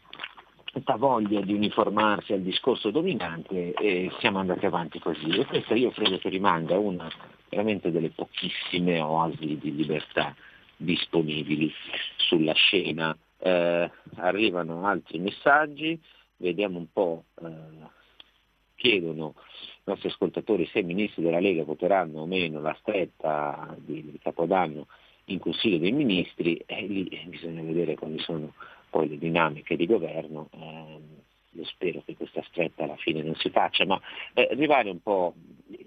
questa 0.71 0.95
voglia 0.95 1.41
di 1.41 1.53
uniformarsi 1.53 2.33
al 2.33 2.41
discorso 2.41 2.91
dominante 2.91 3.73
e 3.73 4.11
siamo 4.19 4.39
andati 4.39 4.65
avanti 4.65 4.99
così. 4.99 5.29
E 5.29 5.45
questa 5.45 5.73
io 5.73 5.91
credo 5.91 6.17
che 6.17 6.29
rimanga 6.29 6.77
una 6.77 7.09
veramente 7.49 7.91
delle 7.91 8.11
pochissime 8.11 8.99
oasi 8.99 9.57
di 9.57 9.75
libertà 9.75 10.35
disponibili 10.77 11.71
sulla 12.17 12.53
scena. 12.53 13.15
Eh, 13.41 13.91
arrivano 14.15 14.85
altri 14.85 15.19
messaggi, 15.19 15.99
vediamo 16.37 16.77
un 16.77 16.91
po', 16.91 17.23
eh, 17.41 17.87
chiedono 18.75 19.35
i 19.37 19.81
nostri 19.85 20.09
ascoltatori 20.09 20.67
se 20.71 20.79
i 20.79 20.83
ministri 20.83 21.23
della 21.23 21.39
Lega 21.39 21.63
voteranno 21.63 22.21
o 22.21 22.25
meno 22.25 22.61
la 22.61 22.75
stretta 22.79 23.75
di, 23.77 24.11
di 24.11 24.19
Capodanno 24.19 24.87
in 25.25 25.39
Consiglio 25.39 25.77
dei 25.77 25.91
Ministri 25.91 26.61
e 26.65 26.81
lì 26.87 27.25
bisogna 27.27 27.61
vedere 27.61 27.95
quali 27.95 28.19
sono 28.19 28.53
poi 28.89 29.09
le 29.09 29.17
dinamiche 29.17 29.75
di 29.75 29.85
governo, 29.85 30.49
ehm, 30.53 31.01
io 31.51 31.65
spero 31.65 32.01
che 32.05 32.15
questa 32.15 32.43
stretta 32.49 32.83
alla 32.83 32.95
fine 32.97 33.21
non 33.21 33.35
si 33.35 33.49
faccia, 33.49 33.85
ma 33.85 33.99
eh, 34.33 34.49
rimane 34.51 34.89
un 34.89 35.01
po' 35.01 35.33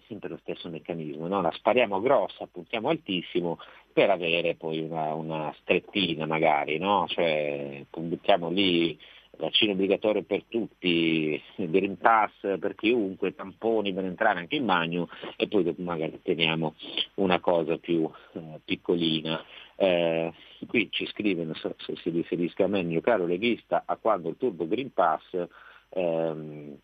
sempre 0.07 0.29
lo 0.29 0.39
stesso 0.43 0.69
meccanismo, 0.69 1.29
no? 1.29 1.41
la 1.41 1.53
spariamo 1.53 2.01
grossa, 2.01 2.47
puntiamo 2.51 2.89
altissimo 2.89 3.59
per 3.93 4.11
avere 4.11 4.55
poi 4.55 4.81
una, 4.81 5.15
una 5.15 5.55
strettina 5.61 6.27
magari, 6.27 6.79
no? 6.79 7.07
cioè 7.09 7.85
buttiamo 7.91 8.51
lì 8.51 8.99
vaccino 9.39 9.73
obbligatorio 9.73 10.23
per 10.23 10.45
tutti, 10.49 11.41
Green 11.57 11.97
Pass 11.99 12.33
per 12.59 12.75
chiunque, 12.75 13.35
tamponi 13.35 13.93
per 13.93 14.05
entrare 14.05 14.41
anche 14.41 14.57
in 14.57 14.67
bagno 14.67 15.09
e 15.37 15.49
poi 15.49 15.75
magari 15.79 16.21
teniamo 16.23 16.75
una 17.15 17.41
cosa 17.41 17.77
più 17.79 18.09
eh, 18.35 18.61
piccolina. 18.65 19.43
Eh, 19.83 20.33
qui 20.69 20.89
ci 20.93 21.07
scrivono, 21.07 21.55
so, 21.55 21.75
se 21.79 21.97
si 21.97 22.11
riferisca 22.11 22.65
a 22.65 22.69
me, 22.69 22.85
mio 22.85 23.01
caro 23.01 23.27
leghista, 23.27 23.83
a 23.85 23.97
quando 23.97 24.29
il 24.29 24.37
Turbo 24.37 24.69
Green 24.69 24.93
Pass, 24.93 25.25
ehm, 25.89 26.77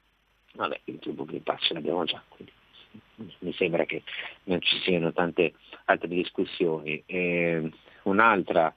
vabbè 0.55 0.81
il 0.87 0.99
Turbo 0.99 1.25
Green 1.25 1.45
Pass 1.45 1.64
ce 1.64 1.75
l'abbiamo 1.75 2.02
già, 2.02 2.21
quindi 2.26 2.52
mi 3.38 3.52
sembra 3.52 3.85
che 3.85 4.02
non 4.45 4.61
ci 4.61 4.78
siano 4.81 5.12
tante 5.12 5.55
altre 5.85 6.09
discussioni. 6.09 7.00
Eh, 7.07 7.71
un'altra 8.02 8.75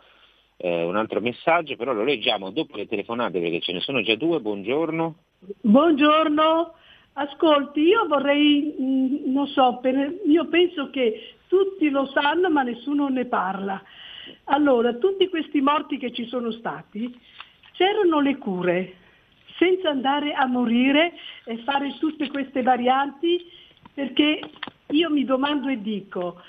eh, 0.58 0.84
un 0.84 0.96
altro 0.98 1.20
messaggio, 1.20 1.76
però 1.76 1.92
lo 1.92 2.04
leggiamo 2.04 2.52
dopo 2.52 2.78
le 2.78 2.86
telefonate 2.86 3.40
perché 3.40 3.60
ce 3.60 3.74
ne 3.74 3.80
sono 3.80 4.04
già 4.04 4.16
due. 4.16 4.40
Buongiorno. 4.40 5.16
Buongiorno. 5.62 6.74
Ascolti, 7.14 7.82
io 7.82 8.06
vorrei, 8.08 8.76
mm, 8.80 9.34
non 9.34 9.48
so, 9.48 9.80
per, 9.82 10.20
io 10.28 10.48
penso 10.48 10.92
che 10.92 11.38
tutti 11.48 11.90
lo 11.90 12.06
sanno 12.14 12.52
ma 12.52 12.62
nessuno 12.62 13.10
ne 13.10 13.26
parla. 13.26 13.82
Allora, 14.46 14.94
tutti 14.94 15.30
questi 15.30 15.62
morti 15.62 15.98
che 15.98 16.12
ci 16.12 16.26
sono 16.28 16.52
stati, 16.52 17.18
c'erano 17.74 18.20
le 18.20 18.38
cure, 18.38 18.96
senza 19.58 19.90
andare 19.90 20.34
a 20.34 20.46
morire 20.46 21.14
e 21.46 21.58
fare 21.60 21.96
tutte 22.00 22.30
queste 22.30 22.62
varianti, 22.62 23.44
perché 23.94 24.40
io 24.88 25.10
mi 25.10 25.24
domando 25.24 25.70
e 25.70 25.82
dico, 25.82 26.42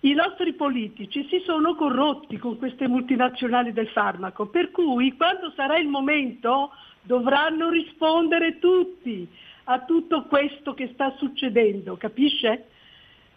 i 0.00 0.12
nostri 0.12 0.52
politici 0.52 1.26
si 1.28 1.42
sono 1.44 1.74
corrotti 1.74 2.36
con 2.36 2.56
queste 2.56 2.86
multinazionali 2.86 3.72
del 3.72 3.88
farmaco, 3.88 4.46
per 4.46 4.70
cui 4.70 5.16
quando 5.16 5.52
sarà 5.56 5.76
il 5.78 5.88
momento 5.88 6.70
dovranno 7.02 7.68
rispondere 7.70 8.58
tutti 8.58 9.28
a 9.64 9.80
tutto 9.80 10.24
questo 10.24 10.72
che 10.74 10.90
sta 10.92 11.14
succedendo, 11.18 11.96
capisce? 11.96 12.68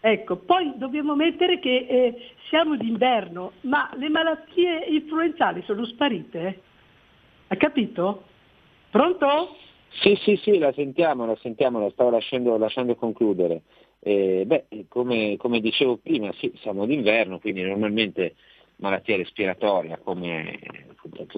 Ecco, 0.03 0.37
poi 0.37 0.73
dobbiamo 0.77 1.15
mettere 1.15 1.59
che 1.59 1.85
eh, 1.87 2.31
siamo 2.49 2.75
d'inverno, 2.75 3.53
ma 3.61 3.91
le 3.95 4.09
malattie 4.09 4.85
influenzali 4.89 5.61
sono 5.63 5.85
sparite. 5.85 6.61
Ha 7.47 7.55
capito? 7.55 8.23
Pronto? 8.89 9.55
Sì, 10.01 10.15
sì, 10.23 10.37
sì, 10.37 10.57
la 10.57 10.73
sentiamo, 10.73 11.27
la 11.27 11.37
sentiamo, 11.39 11.79
la 11.79 11.91
stavo 11.91 12.09
lasciando, 12.09 12.57
lasciando 12.57 12.95
concludere. 12.95 13.61
Eh, 13.99 14.43
beh, 14.47 14.87
come, 14.87 15.37
come, 15.37 15.59
dicevo 15.59 15.97
prima, 15.97 16.33
sì, 16.33 16.51
siamo 16.61 16.87
d'inverno, 16.87 17.37
quindi 17.39 17.61
normalmente 17.61 18.33
malattia 18.77 19.17
respiratoria 19.17 19.99
come 20.03 20.57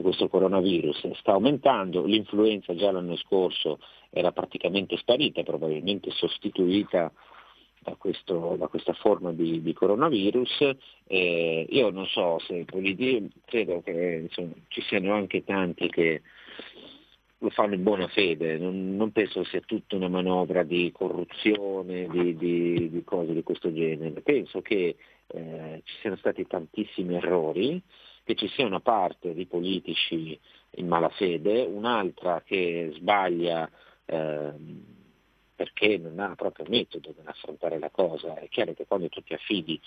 questo 0.02 0.30
coronavirus 0.30 1.12
sta 1.16 1.34
aumentando, 1.34 2.06
l'influenza 2.06 2.74
già 2.76 2.92
l'anno 2.92 3.18
scorso 3.18 3.80
era 4.10 4.32
praticamente 4.32 4.96
sparita, 4.98 5.44
probabilmente 5.44 6.10
sostituita 6.12 7.12
da, 7.84 7.96
questo, 7.96 8.56
da 8.58 8.68
questa 8.68 8.94
forma 8.94 9.32
di, 9.32 9.62
di 9.62 9.74
coronavirus. 9.74 10.76
Eh, 11.06 11.68
io 11.70 11.90
non 11.90 12.06
so 12.08 12.40
se 12.40 12.66
credo 12.66 13.82
che 13.82 14.20
insomma, 14.24 14.54
ci 14.70 14.82
siano 14.82 15.14
anche 15.14 15.44
tanti 15.44 15.90
che 15.90 16.22
lo 17.44 17.50
fanno 17.50 17.74
in 17.74 17.84
buona 17.84 18.08
fede, 18.08 18.58
non, 18.58 18.96
non, 18.96 19.12
penso 19.12 19.44
sia 19.44 19.60
tutta 19.66 19.98
una 19.98 20.08
manovra 20.08 20.64
di 20.64 20.90
corruzione, 20.94 22.08
di, 22.08 22.38
di, 22.38 22.90
di 22.90 23.04
cose 23.04 23.34
di 23.34 23.44
questo 23.44 23.74
genere, 23.74 24.22
penso 24.22 24.62
che 24.62 24.96
eh, 25.28 25.82
ci 25.84 25.96
siano 26.00 26.16
stati 26.16 26.48
tantissimi 26.48 27.16
errori, 27.16 27.82
che 28.24 28.36
ci 28.36 28.48
sia 28.48 28.66
una 28.66 28.80
parte 28.80 29.34
di 29.34 29.46
politici 29.46 30.40
in 30.76 30.88
malafede, 30.88 31.64
un'altra 31.64 32.42
che 32.46 32.92
sbaglia 32.96 33.70
eh, 34.06 34.52
perché 35.56 35.98
non 35.98 36.20
ha 36.20 36.36
proprio 36.36 36.66
metodo 36.68 37.12
per 37.12 37.28
affrontare 37.28 37.80
la 37.80 37.90
cosa. 37.90 38.36
È 38.36 38.48
chiaro 38.50 38.74
che 38.74 38.86
quando 38.88 39.10
tu 39.10 39.22
ti 39.22 39.34
affidi 39.34 39.80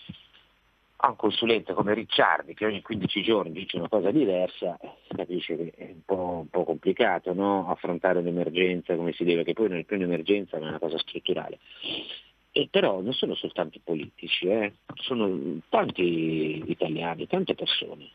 a 0.99 1.11
un 1.11 1.17
consulente 1.17 1.75
come 1.75 1.93
Ricciardi 1.93 2.55
che 2.55 2.65
ogni 2.65 2.81
15 2.81 3.23
giorni 3.23 3.53
dice 3.53 3.77
una 3.77 3.89
cosa 3.89 4.11
diversa, 4.11 4.79
capisce 5.09 5.57
che 5.57 5.73
è 5.77 5.91
un 5.93 6.05
po', 6.05 6.39
un 6.41 6.49
po 6.49 6.65
complicato 6.65 7.35
no? 7.35 7.69
affrontare 7.71 8.21
un'emergenza 8.21 8.97
come 8.97 9.13
si 9.13 9.25
deve, 9.25 9.45
che 9.45 9.53
poi 9.53 9.69
non 9.69 9.79
è 9.79 9.85
più 9.85 9.97
un'emergenza 9.97 10.59
ma 10.59 10.67
è 10.67 10.69
una 10.71 10.79
cosa 10.79 10.99
strutturale. 10.99 11.59
E 12.53 12.69
però 12.71 13.03
non 13.03 13.13
sono 13.13 13.35
soltanto 13.35 13.77
i 13.77 13.83
politici, 13.85 14.47
eh? 14.47 14.73
sono 14.95 15.61
tanti 15.69 16.63
italiani, 16.67 17.27
tante 17.27 17.55
persone 17.55 18.09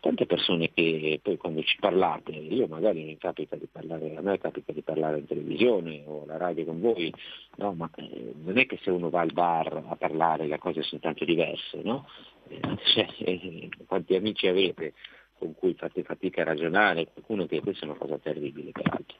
tante 0.00 0.26
persone 0.26 0.70
che 0.72 1.18
poi 1.22 1.36
quando 1.36 1.62
ci 1.62 1.76
parlate, 1.80 2.32
io 2.32 2.66
magari 2.66 3.02
mi 3.04 3.16
capita 3.18 3.56
di 3.56 3.66
parlare, 3.70 4.16
a 4.16 4.20
me 4.20 4.38
capita 4.38 4.72
di 4.72 4.82
parlare 4.82 5.18
in 5.18 5.26
televisione 5.26 6.02
o 6.06 6.22
alla 6.22 6.36
radio 6.36 6.64
con 6.64 6.80
voi, 6.80 7.12
no? 7.56 7.72
ma 7.72 7.90
eh, 7.96 8.32
non 8.42 8.58
è 8.58 8.66
che 8.66 8.78
se 8.82 8.90
uno 8.90 9.10
va 9.10 9.20
al 9.20 9.32
bar 9.32 9.84
a 9.88 9.96
parlare 9.96 10.46
le 10.46 10.58
cose 10.58 10.82
sono 10.82 11.00
tanto 11.00 11.24
diverse, 11.24 11.80
no? 11.82 12.06
Eh, 12.48 12.60
cioè, 12.94 13.08
eh, 13.18 13.68
quanti 13.86 14.14
amici 14.14 14.46
avete 14.46 14.92
con 15.38 15.54
cui 15.54 15.74
fate 15.74 16.02
fatica 16.02 16.42
a 16.42 16.44
ragionare, 16.44 17.08
qualcuno 17.12 17.46
che 17.46 17.60
questa 17.60 17.84
è 17.84 17.88
una 17.88 17.98
cosa 17.98 18.18
terribile 18.18 18.70
peraltro. 18.70 19.18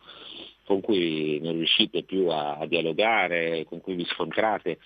con 0.64 0.80
cui 0.80 1.38
non 1.42 1.52
riuscite 1.52 2.04
più 2.04 2.28
a, 2.28 2.56
a 2.56 2.66
dialogare, 2.66 3.64
con 3.66 3.80
cui 3.80 3.94
vi 3.94 4.04
scontrate, 4.06 4.78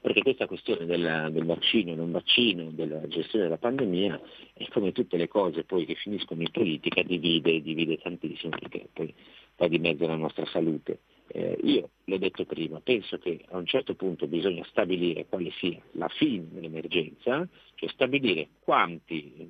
perché 0.00 0.22
questa 0.22 0.46
questione 0.46 0.86
del, 0.86 1.28
del, 1.30 1.44
vaccino, 1.44 1.94
non 1.94 2.10
vaccino, 2.10 2.70
della 2.70 3.06
gestione 3.06 3.44
della 3.44 3.58
pandemia 3.58 4.20
è 4.54 4.66
come 4.68 4.92
tutte 4.92 5.16
le 5.16 5.28
cose 5.28 5.64
poi 5.64 5.84
che 5.84 5.94
finiscono 5.94 6.40
in 6.40 6.50
politica 6.50 7.02
divide, 7.02 7.60
divide 7.60 7.98
tantissimo 7.98 8.56
perché 8.58 8.88
poi 8.92 9.12
va 9.56 9.68
di 9.68 9.78
mezzo 9.78 10.06
la 10.06 10.16
nostra 10.16 10.46
salute. 10.46 11.00
Eh, 11.32 11.58
io 11.62 11.90
l'ho 12.04 12.18
detto 12.18 12.44
prima, 12.44 12.80
penso 12.80 13.18
che 13.18 13.44
a 13.50 13.58
un 13.58 13.66
certo 13.66 13.94
punto 13.94 14.26
bisogna 14.26 14.64
stabilire 14.70 15.26
quale 15.26 15.50
sia 15.58 15.80
la 15.92 16.08
fine 16.08 16.48
dell'emergenza, 16.50 17.46
cioè 17.74 17.88
stabilire 17.90 18.48
quanti, 18.60 19.48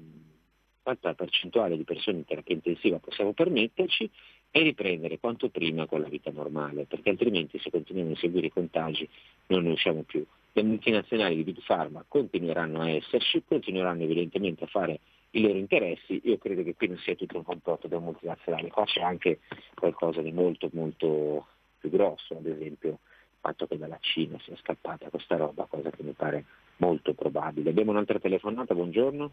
quanta 0.83 1.15
percentuale 1.15 1.77
di 1.77 1.85
persone 1.85 2.19
in 2.19 2.25
terapia 2.25 2.57
intensiva 2.57 2.99
possiamo 2.99 3.33
permetterci 3.33 4.11
e 4.51 4.63
riprendere 4.63 5.21
quanto 5.21 5.49
prima 5.49 5.87
con 5.87 6.01
la 6.01 6.09
vita 6.09 6.31
normale, 6.31 6.87
perché 6.87 7.11
altrimenti 7.11 7.59
se 7.61 7.71
continuiamo 7.71 8.13
a 8.13 8.17
seguire 8.17 8.49
i 8.49 8.51
contagi 8.51 9.09
non 9.47 9.63
ne 9.63 9.71
usciamo 9.71 10.03
più. 10.03 10.27
Le 10.53 10.63
multinazionali 10.63 11.37
di 11.37 11.45
Big 11.45 11.63
Pharma 11.65 12.05
continueranno 12.07 12.81
a 12.81 12.91
esserci, 12.91 13.43
continueranno 13.47 14.03
evidentemente 14.03 14.65
a 14.65 14.67
fare 14.69 14.99
i 15.31 15.43
loro 15.43 15.59
interessi, 15.59 16.21
io 16.25 16.39
credo 16.39 16.65
che 16.65 16.75
qui 16.75 16.89
non 16.89 16.99
sia 16.99 17.15
tutto 17.15 17.37
un 17.37 17.45
complotto 17.45 17.87
delle 17.87 18.01
multinazionali, 18.01 18.69
qua 18.69 18.85
c'è 18.85 19.01
anche 19.01 19.41
qualcosa 19.75 20.23
di 20.23 20.33
molto 20.33 20.69
molto 20.73 21.47
più 21.79 21.89
grosso, 21.89 22.37
ad 22.37 22.47
esempio 22.47 22.91
il 22.91 22.99
fatto 23.39 23.67
che 23.69 23.79
dalla 23.79 23.99
Cina 24.01 24.39
sia 24.45 24.57
scappata 24.57 25.09
questa 25.09 25.37
roba, 25.37 25.67
cosa 25.67 25.91
che 25.91 26.03
mi 26.03 26.13
pare 26.13 26.45
molto 26.79 27.15
probabile. 27.15 27.71
Abbiamo 27.71 27.93
un'altra 27.93 28.19
telefonata, 28.19 28.75
buongiorno. 28.75 29.31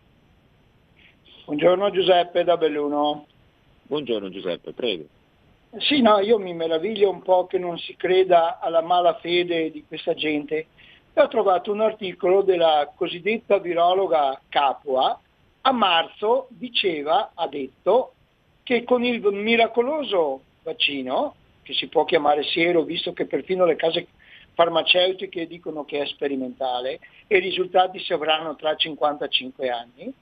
Buongiorno 1.46 1.90
Giuseppe 1.90 2.44
da 2.44 2.58
Belluno. 2.58 3.26
Buongiorno 3.84 4.30
Giuseppe, 4.30 4.74
prego. 4.74 5.06
Sì, 5.80 6.02
no, 6.02 6.20
io 6.20 6.40
mi 6.40 6.54
meraviglio 6.54 7.10
un 7.10 7.22
po' 7.22 7.48
che 7.48 7.58
non 7.58 7.78
si 7.78 7.96
creda 7.96 8.60
alla 8.60 8.82
malafede 8.82 9.72
di 9.72 9.84
questa 9.86 10.14
gente. 10.14 10.68
E 11.18 11.22
ho 11.22 11.28
trovato 11.30 11.72
un 11.72 11.82
articolo 11.82 12.44
della 12.44 12.92
cosiddetta 12.96 13.58
virologa 13.58 14.40
Capua, 14.50 15.20
a 15.62 15.72
marzo 15.72 16.46
diceva, 16.50 17.32
ha 17.34 17.48
detto, 17.48 18.14
che 18.62 18.84
con 18.84 19.04
il 19.04 19.20
miracoloso 19.32 20.42
vaccino, 20.62 21.34
che 21.64 21.74
si 21.74 21.88
può 21.88 22.06
chiamare 22.06 22.44
siero, 22.44 22.84
visto 22.84 23.14
che 23.14 23.26
perfino 23.26 23.66
le 23.66 23.76
case 23.76 24.06
farmaceutiche 24.54 25.48
dicono 25.48 25.86
che 25.86 26.02
è 26.02 26.06
sperimentale, 26.06 27.00
e 27.26 27.38
i 27.38 27.42
risultati 27.42 27.98
si 27.98 28.14
avranno 28.14 28.56
tra 28.56 28.76
55 28.76 29.70
anni, 29.72 30.14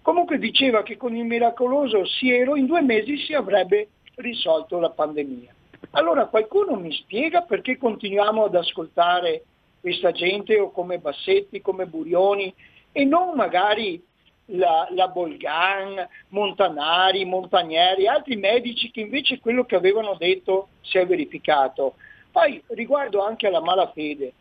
Comunque 0.00 0.38
diceva 0.38 0.82
che 0.82 0.96
con 0.96 1.14
il 1.14 1.26
miracoloso 1.26 2.06
siero 2.06 2.56
in 2.56 2.64
due 2.64 2.80
mesi 2.80 3.18
si 3.18 3.34
avrebbe 3.34 3.88
risolto 4.14 4.78
la 4.78 4.88
pandemia. 4.88 5.54
Allora 5.90 6.24
qualcuno 6.24 6.76
mi 6.76 6.90
spiega 6.90 7.42
perché 7.42 7.76
continuiamo 7.76 8.44
ad 8.44 8.54
ascoltare 8.54 9.44
questa 9.80 10.12
gente 10.12 10.58
o 10.58 10.70
come 10.70 10.98
Bassetti, 10.98 11.60
come 11.60 11.86
Burioni 11.86 12.52
e 12.92 13.04
non 13.04 13.34
magari 13.34 14.02
la, 14.46 14.88
la 14.90 15.08
Bolgan, 15.08 16.06
Montanari, 16.28 17.24
Montanieri, 17.24 18.06
altri 18.06 18.36
medici 18.36 18.90
che 18.90 19.00
invece 19.00 19.38
quello 19.38 19.64
che 19.64 19.76
avevano 19.76 20.16
detto 20.18 20.68
si 20.80 20.98
è 20.98 21.06
verificato. 21.06 21.94
Poi 22.30 22.62
riguardo 22.68 23.22
anche 23.22 23.46
alla 23.46 23.60
malafede, 23.60 24.32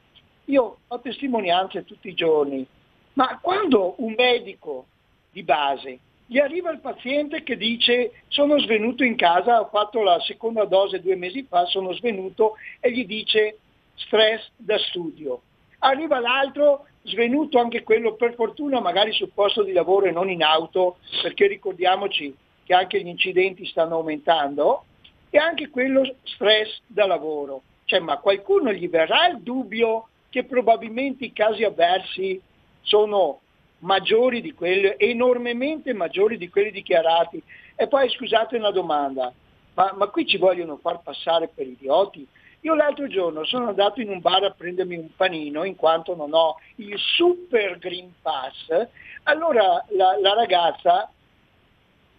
io 0.46 0.78
ho 0.88 1.00
testimonianze 1.00 1.86
tutti 1.86 2.10
i 2.10 2.14
giorni, 2.14 2.66
ma 3.14 3.40
quando 3.42 3.96
un 3.98 4.14
medico 4.16 4.86
di 5.32 5.44
base. 5.44 6.00
Gli 6.26 6.38
arriva 6.38 6.70
il 6.70 6.80
paziente 6.80 7.42
che 7.42 7.58
dice 7.58 8.12
sono 8.28 8.60
svenuto 8.60 9.04
in 9.04 9.16
casa, 9.16 9.62
ho 9.62 9.70
fatto 9.72 10.04
la 10.04 10.20
seconda 10.20 10.66
dose 10.66 11.02
due 11.02 11.16
mesi 11.16 11.44
fa, 11.50 11.66
sono 11.66 11.92
svenuto 11.94 12.56
e 12.80 12.92
gli 12.92 13.06
dice 13.06 13.58
stress 14.06 14.50
da 14.56 14.78
studio. 14.78 15.42
Arriva 15.80 16.20
l'altro 16.20 16.86
svenuto 17.04 17.60
anche 17.60 17.84
quello 17.84 18.16
per 18.16 18.36
fortuna 18.36 18.80
magari 18.80 19.14
sul 19.14 19.32
posto 19.34 19.64
di 19.64 19.72
lavoro 19.72 20.08
e 20.08 20.12
non 20.12 20.30
in 20.30 20.44
auto, 20.44 20.98
perché 21.22 21.48
ricordiamoci 21.48 22.36
che 22.66 22.74
anche 22.74 23.02
gli 23.02 23.08
incidenti 23.08 23.66
stanno 23.66 23.96
aumentando, 23.96 24.84
e 25.30 25.38
anche 25.38 25.70
quello 25.70 26.16
stress 26.24 26.80
da 26.88 27.06
lavoro. 27.06 27.62
Cioè, 27.86 28.00
ma 28.00 28.18
qualcuno 28.18 28.72
gli 28.72 28.90
verrà 28.90 29.28
il 29.28 29.42
dubbio 29.42 30.10
che 30.30 30.44
probabilmente 30.44 31.26
i 31.26 31.34
casi 31.34 31.64
avversi 31.64 32.40
sono 32.82 33.42
maggiori 33.80 34.42
di 34.42 34.54
quelli, 34.54 34.94
enormemente 34.98 35.94
maggiori 35.94 36.38
di 36.38 36.50
quelli 36.50 36.72
dichiarati. 36.72 37.42
E 37.76 37.88
poi 37.88 38.10
scusate 38.10 38.58
una 38.58 38.72
domanda, 38.72 39.32
ma, 39.76 39.94
ma 39.96 40.08
qui 40.08 40.26
ci 40.26 40.38
vogliono 40.38 40.78
far 40.78 41.02
passare 41.02 41.50
per 41.54 41.66
idioti? 41.66 42.28
Io 42.62 42.76
l'altro 42.76 43.08
giorno 43.08 43.46
sono 43.46 43.70
andato 43.70 44.02
in 44.02 44.10
un 44.10 44.20
bar 44.20 44.44
a 44.44 44.52
prendermi 44.52 44.98
un 44.98 45.16
panino 45.16 45.64
in 45.64 45.76
quanto 45.76 46.16
non 46.16 46.34
ho 46.34 46.58
il 46.76 46.98
super 46.98 47.78
Green 47.78 48.14
Pass, 48.22 48.88
allora 49.24 49.84
la, 49.90 50.18
la 50.20 50.34
ragazza 50.34 51.10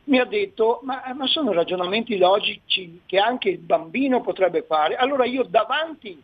mi 0.04 0.18
ha 0.18 0.24
detto 0.24 0.80
ma, 0.82 1.02
ma, 1.14 1.26
sono 1.26 1.52
ragionamenti 1.52 2.16
logici 2.16 3.02
che 3.04 3.18
anche 3.18 3.50
il 3.50 3.58
bambino 3.58 4.22
potrebbe 4.22 4.62
fare. 4.62 4.96
Allora 4.96 5.24
io 5.24 5.44
davanti 5.44 6.20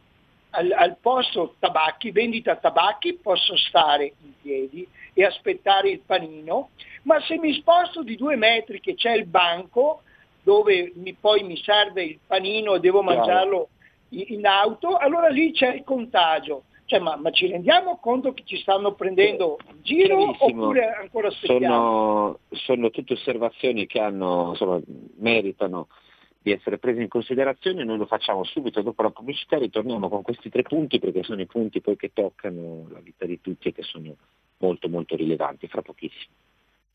al, 0.51 0.73
al 0.73 0.97
posto 1.01 1.55
tabacchi, 1.59 2.11
vendita 2.11 2.57
tabacchi, 2.57 3.19
posso 3.23 3.57
stare 3.57 4.15
in 4.23 4.33
piedi 4.41 4.89
e 5.13 5.25
aspettare 5.25 5.91
il 5.91 6.01
panino, 6.01 6.71
ma 7.03 7.21
se 7.21 7.39
mi 7.39 7.53
sposto 7.53 8.03
di 8.03 8.17
due 8.17 8.37
metri 8.37 8.81
che 8.81 8.95
c'è 8.95 9.13
il 9.13 9.27
banco 9.27 10.03
dove 10.43 10.93
mi, 10.95 11.13
poi 11.15 11.43
mi 11.43 11.57
serve 11.57 12.05
il 12.05 12.19
panino 12.27 12.75
e 12.75 12.81
devo 12.81 13.03
mangiarlo 13.03 13.69
in, 14.11 14.47
auto, 14.47 14.97
allora 14.97 15.29
lì 15.29 15.53
c'è 15.53 15.75
il 15.75 15.85
contagio. 15.85 16.65
Cioè, 16.87 17.01
ma, 17.01 17.17
ma, 17.17 17.31
ci 17.31 17.49
rendiamo 17.49 17.99
conto 17.99 18.33
che 18.33 18.45
ci 18.45 18.59
stanno 18.59 18.95
prendendo 18.95 19.59
in 19.69 19.83
giro 19.83 20.19
Chiarissimo. 20.19 20.63
oppure 20.63 20.93
ancora 20.93 21.29
aspettiamo? 21.29 21.59
Sono, 21.67 22.39
sono 22.51 22.91
tutte 22.91 23.15
osservazioni 23.15 23.87
che 23.87 23.99
hanno, 23.99 24.51
insomma, 24.51 24.81
meritano 25.17 25.89
di 26.47 26.53
essere 26.53 26.79
prese 26.79 27.03
in 27.03 27.09
considerazione, 27.09 27.83
noi 27.83 27.99
lo 27.99 28.07
facciamo 28.07 28.45
subito 28.45 28.81
dopo 28.81 29.03
la 29.03 29.11
pubblicità, 29.11 29.59
ritorniamo 29.59 30.09
con 30.09 30.23
questi 30.23 30.49
tre 30.49 30.63
punti 30.63 31.01
perché 31.01 31.25
sono 31.25 31.41
i 31.41 31.47
punti 31.47 31.81
poi 31.81 31.97
che 31.97 32.13
toccano 32.13 32.87
la 32.91 33.01
vita 33.01 33.27
di 33.27 33.41
tutti 33.41 33.67
e 33.67 33.73
che 33.73 33.83
sono 33.83 34.15
molto 34.59 34.89
molto 34.89 35.17
rilevanti 35.17 35.67
fra 35.67 35.83
pochissimo. 35.83 36.35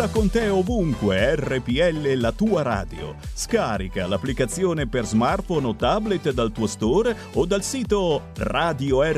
Porta 0.00 0.18
con 0.18 0.30
te 0.30 0.48
ovunque 0.48 1.36
RPL 1.36 2.14
la 2.14 2.32
tua 2.32 2.62
radio. 2.62 3.16
Scarica 3.20 4.06
l'applicazione 4.06 4.88
per 4.88 5.04
smartphone 5.04 5.66
o 5.66 5.76
tablet 5.76 6.32
dal 6.32 6.52
tuo 6.52 6.66
store 6.66 7.14
o 7.34 7.44
dal 7.44 7.62
sito 7.62 8.28
radiorpl.it. 8.38 9.12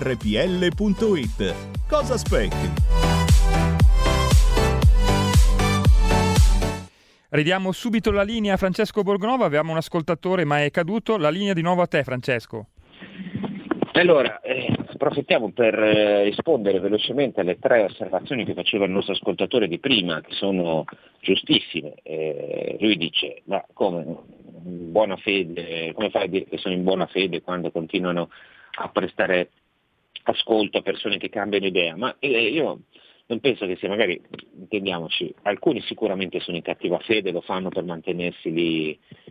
Cosa 1.89 2.15
aspetti? 2.15 2.73
Ridiamo 7.29 7.71
subito 7.71 8.11
la 8.11 8.25
linea 8.25 8.55
a 8.55 8.57
Francesco 8.57 9.05
Borgonova, 9.05 9.47
abbiamo 9.47 9.71
un 9.71 9.77
ascoltatore 9.77 10.45
ma 10.45 10.65
è 10.65 10.71
caduto, 10.73 11.17
la 11.17 11.31
linea 11.31 11.53
di 11.53 11.63
nuovo 11.63 11.83
a 11.83 11.87
te 11.87 12.03
Francesco. 12.03 12.67
Allora, 13.93 14.41
eh, 14.41 14.75
approfittiamo 15.03 15.51
per 15.51 15.77
eh, 15.77 16.23
rispondere 16.23 16.79
velocemente 16.79 17.41
alle 17.41 17.59
tre 17.59 17.83
osservazioni 17.83 18.45
che 18.45 18.55
faceva 18.55 18.85
il 18.85 18.93
nostro 18.93 19.15
ascoltatore 19.15 19.67
di 19.67 19.81
prima, 19.81 20.21
che 20.21 20.33
sono 20.35 20.85
giustissime. 21.21 21.95
Eh, 22.05 22.77
lui 22.79 22.97
dice, 22.97 23.43
ma 23.47 23.65
come, 23.73 24.05
fede, 25.17 25.93
come 25.93 26.11
fai 26.11 26.25
a 26.25 26.29
dire 26.29 26.45
che 26.45 26.59
sono 26.59 26.75
in 26.75 26.85
buona 26.85 27.07
fede 27.07 27.43
quando 27.43 27.73
continuano 27.73 28.31
a 28.77 28.89
prestare 28.91 29.51
ascolto 30.25 30.79
a 30.79 30.83
persone 30.83 31.19
che 31.19 31.29
cambiano 31.29 31.67
idea? 31.67 31.97
Ma 31.97 32.15
eh, 32.21 32.29
io 32.29 32.83
non 33.33 33.41
penso 33.41 33.65
che 33.65 33.77
sia 33.77 33.89
magari, 33.89 34.21
intendiamoci, 34.59 35.35
alcuni 35.45 35.81
sicuramente 35.81 36.39
sono 36.41 36.59
in 36.59 36.63
cattiva 36.63 36.99
fede, 36.99 37.33
lo 37.33 37.41
fanno 37.41 37.71
per 37.71 37.83
mantenersi 37.83 38.53
lì 38.53 38.91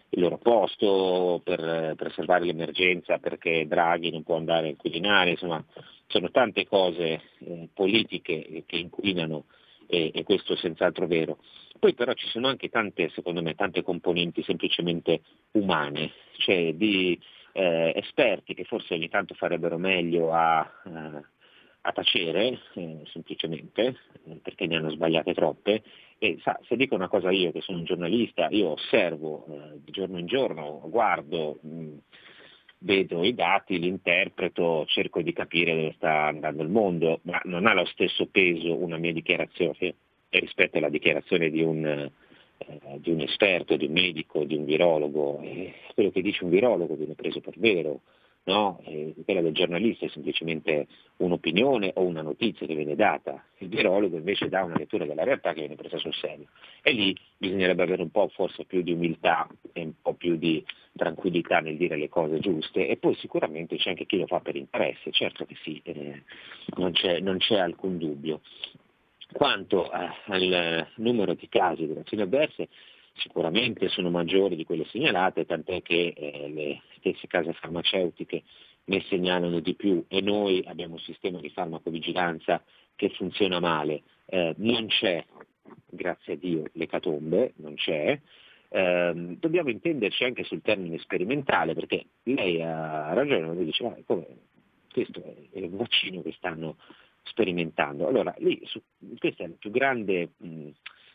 il 0.09 0.19
loro 0.19 0.39
posto, 0.39 1.39
per 1.43 1.93
preservare 1.95 2.45
l'emergenza 2.45 3.19
perché 3.19 3.67
Draghi 3.67 4.09
non 4.09 4.23
può 4.23 4.37
andare 4.37 4.69
in 4.69 4.75
Quirinale, 4.75 5.31
insomma 5.31 5.63
sono 6.07 6.31
tante 6.31 6.65
cose 6.65 7.21
eh, 7.37 7.69
politiche 7.71 8.63
che 8.65 8.75
inquinano 8.75 9.45
e, 9.85 10.09
e, 10.11 10.23
questo 10.23 10.53
è 10.53 10.57
senz'altro 10.57 11.05
vero. 11.05 11.37
Poi 11.77 11.93
però 11.93 12.13
ci 12.13 12.27
sono 12.29 12.47
anche 12.47 12.69
tante, 12.69 13.11
secondo 13.13 13.43
me, 13.43 13.53
tante 13.53 13.83
componenti 13.83 14.41
semplicemente 14.41 15.21
umane, 15.51 16.11
cioè 16.37 16.73
di 16.73 17.19
eh, 17.53 17.93
esperti 17.95 18.55
che 18.55 18.63
forse 18.63 18.95
ogni 18.95 19.09
tanto 19.09 19.35
farebbero 19.35 19.77
meglio 19.77 20.33
a... 20.33 20.67
Eh, 20.85 21.30
a 21.81 21.91
tacere, 21.91 22.59
eh, 22.75 23.01
semplicemente, 23.05 23.95
eh, 24.25 24.39
perché 24.41 24.67
ne 24.67 24.75
hanno 24.77 24.89
sbagliate 24.91 25.33
troppe. 25.33 25.81
E 26.17 26.37
sa, 26.41 26.59
se 26.67 26.75
dico 26.75 26.93
una 26.95 27.07
cosa 27.07 27.31
io 27.31 27.51
che 27.51 27.61
sono 27.61 27.79
un 27.79 27.85
giornalista, 27.85 28.47
io 28.49 28.69
osservo 28.69 29.45
eh, 29.49 29.79
di 29.83 29.91
giorno 29.91 30.19
in 30.19 30.27
giorno, 30.27 30.81
guardo, 30.85 31.57
mh, 31.61 31.97
vedo 32.79 33.23
i 33.23 33.33
dati, 33.33 33.79
li 33.79 33.87
interpreto, 33.87 34.85
cerco 34.87 35.21
di 35.21 35.33
capire 35.33 35.75
dove 35.75 35.93
sta 35.95 36.25
andando 36.25 36.63
il 36.63 36.69
mondo, 36.69 37.19
ma 37.23 37.41
non 37.45 37.65
ha 37.65 37.73
lo 37.73 37.85
stesso 37.85 38.27
peso 38.27 38.75
una 38.75 38.97
mia 38.97 39.13
dichiarazione 39.13 39.95
rispetto 40.29 40.77
alla 40.77 40.89
dichiarazione 40.89 41.49
di 41.49 41.61
un, 41.61 41.85
eh, 41.85 42.11
di 42.97 43.11
un 43.11 43.21
esperto, 43.21 43.75
di 43.75 43.85
un 43.85 43.93
medico, 43.93 44.43
di 44.43 44.55
un 44.55 44.65
virologo. 44.65 45.39
E 45.41 45.73
quello 45.93 46.11
che 46.11 46.21
dice 46.21 46.43
un 46.43 46.51
virologo 46.51 46.95
viene 46.95 47.15
preso 47.15 47.39
per 47.39 47.55
vero, 47.57 48.01
no? 48.43 48.81
quella 49.23 49.41
del 49.41 49.53
giornalista 49.53 50.05
è 50.05 50.09
semplicemente 50.09 50.87
un'opinione 51.17 51.91
o 51.95 52.03
una 52.03 52.21
notizia 52.21 52.65
che 52.65 52.75
viene 52.75 52.95
data, 52.95 53.43
il 53.59 53.67
virologo 53.67 54.17
invece 54.17 54.49
dà 54.49 54.63
una 54.63 54.77
lettura 54.77 55.05
della 55.05 55.23
realtà 55.23 55.53
che 55.53 55.59
viene 55.59 55.75
presa 55.75 55.97
sul 55.97 56.13
serio. 56.13 56.47
E 56.81 56.91
lì 56.91 57.15
bisognerebbe 57.37 57.83
avere 57.83 58.01
un 58.01 58.09
po' 58.09 58.27
forse 58.29 58.65
più 58.65 58.81
di 58.81 58.91
umiltà 58.91 59.47
e 59.73 59.81
un 59.81 59.93
po' 60.01 60.13
più 60.13 60.37
di 60.37 60.63
tranquillità 60.95 61.59
nel 61.59 61.77
dire 61.77 61.97
le 61.97 62.09
cose 62.09 62.39
giuste 62.39 62.87
e 62.87 62.97
poi 62.97 63.15
sicuramente 63.15 63.77
c'è 63.77 63.89
anche 63.89 64.05
chi 64.05 64.17
lo 64.17 64.27
fa 64.27 64.39
per 64.39 64.55
interesse, 64.55 65.11
certo 65.11 65.45
che 65.45 65.55
sì, 65.63 65.79
eh, 65.83 66.23
non, 66.77 66.91
c'è, 66.91 67.19
non 67.19 67.37
c'è 67.37 67.57
alcun 67.57 67.97
dubbio. 67.97 68.41
Quanto 69.31 69.89
al 69.89 70.87
numero 70.95 71.33
di 71.35 71.47
casi 71.47 71.87
di 71.87 71.93
vaccine 71.93 72.23
avverse, 72.23 72.67
sicuramente 73.21 73.87
sono 73.89 74.09
maggiori 74.09 74.55
di 74.55 74.65
quelle 74.65 74.85
segnalate, 74.85 75.45
tant'è 75.45 75.81
che 75.81 76.13
eh, 76.15 76.49
le 76.49 76.81
stesse 76.97 77.27
case 77.27 77.53
farmaceutiche 77.53 78.43
ne 78.85 79.01
segnalano 79.07 79.59
di 79.59 79.75
più 79.75 80.03
e 80.07 80.21
noi 80.21 80.63
abbiamo 80.65 80.93
un 80.93 80.99
sistema 80.99 81.39
di 81.39 81.49
farmacovigilanza 81.49 82.63
che 82.95 83.09
funziona 83.09 83.59
male. 83.59 84.01
Eh, 84.25 84.53
non 84.57 84.87
c'è, 84.87 85.23
grazie 85.89 86.33
a 86.33 86.35
Dio, 86.37 86.63
l'ecatombe, 86.73 87.53
non 87.57 87.75
c'è. 87.75 88.19
Eh, 88.69 89.13
dobbiamo 89.39 89.69
intenderci 89.69 90.23
anche 90.23 90.43
sul 90.43 90.61
termine 90.61 90.97
sperimentale, 90.99 91.73
perché 91.73 92.05
lei 92.23 92.61
ha 92.61 93.13
ragione, 93.13 93.53
lei 93.53 93.65
dice, 93.65 94.03
come, 94.05 94.25
questo 94.91 95.21
è 95.51 95.59
il 95.59 95.69
vaccino 95.69 96.21
che 96.21 96.33
stanno 96.33 96.77
sperimentando. 97.23 98.07
Allora, 98.07 98.33
lì, 98.39 98.59
su, 98.65 98.81
questa 99.19 99.43
è 99.43 99.47
la 99.47 99.55
più 99.57 99.69
grande 99.71 100.31
mh, 100.37 100.69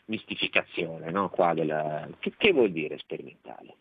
mistificazione 0.06 1.10
no? 1.10 1.30
della... 1.54 2.08
che, 2.18 2.32
che 2.36 2.52
vuol 2.52 2.70
dire 2.70 2.98
sperimentale? 2.98 3.76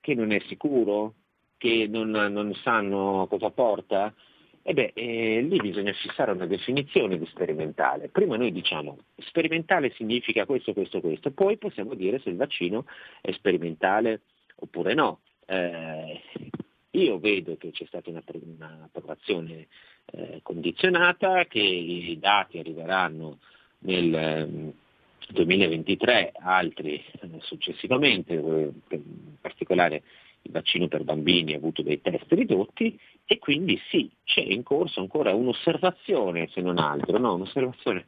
Che 0.00 0.14
non 0.14 0.32
è 0.32 0.40
sicuro? 0.46 1.14
Che 1.56 1.86
non, 1.88 2.10
non 2.10 2.54
sanno 2.54 3.26
cosa 3.28 3.50
porta? 3.50 4.14
E 4.62 4.74
beh, 4.74 4.92
eh, 4.94 5.40
lì 5.40 5.58
bisogna 5.58 5.92
fissare 5.92 6.32
una 6.32 6.46
definizione 6.46 7.18
di 7.18 7.26
sperimentale. 7.26 8.08
Prima 8.08 8.36
noi 8.36 8.52
diciamo 8.52 8.98
sperimentale 9.16 9.90
significa 9.94 10.44
questo, 10.44 10.72
questo, 10.72 11.00
questo, 11.00 11.30
poi 11.30 11.56
possiamo 11.56 11.94
dire 11.94 12.20
se 12.20 12.28
il 12.28 12.36
vaccino 12.36 12.84
è 13.20 13.32
sperimentale 13.32 14.22
oppure 14.56 14.94
no. 14.94 15.20
Eh, 15.46 16.20
io 16.90 17.18
vedo 17.18 17.56
che 17.56 17.70
c'è 17.70 17.84
stata 17.86 18.10
un'approvazione 18.10 19.68
eh, 20.12 20.40
condizionata, 20.42 21.46
che 21.46 21.60
i 21.60 22.18
dati 22.18 22.58
arriveranno 22.58 23.38
nel 23.80 24.72
2023, 25.28 26.32
ehm, 26.32 26.46
altri 26.46 27.02
eh, 27.20 27.28
successivamente, 27.40 28.34
eh, 28.34 28.72
in 28.90 29.36
particolare 29.40 30.02
il 30.42 30.52
vaccino 30.52 30.88
per 30.88 31.04
bambini 31.04 31.52
ha 31.52 31.56
avuto 31.56 31.82
dei 31.82 32.00
test 32.00 32.32
ridotti 32.32 32.98
e 33.26 33.38
quindi 33.38 33.78
sì, 33.90 34.10
c'è 34.24 34.40
in 34.40 34.62
corso 34.62 35.00
ancora 35.00 35.34
un'osservazione, 35.34 36.48
se 36.52 36.60
non 36.60 36.78
altro, 36.78 37.18
no? 37.18 37.34
un'osservazione 37.34 38.04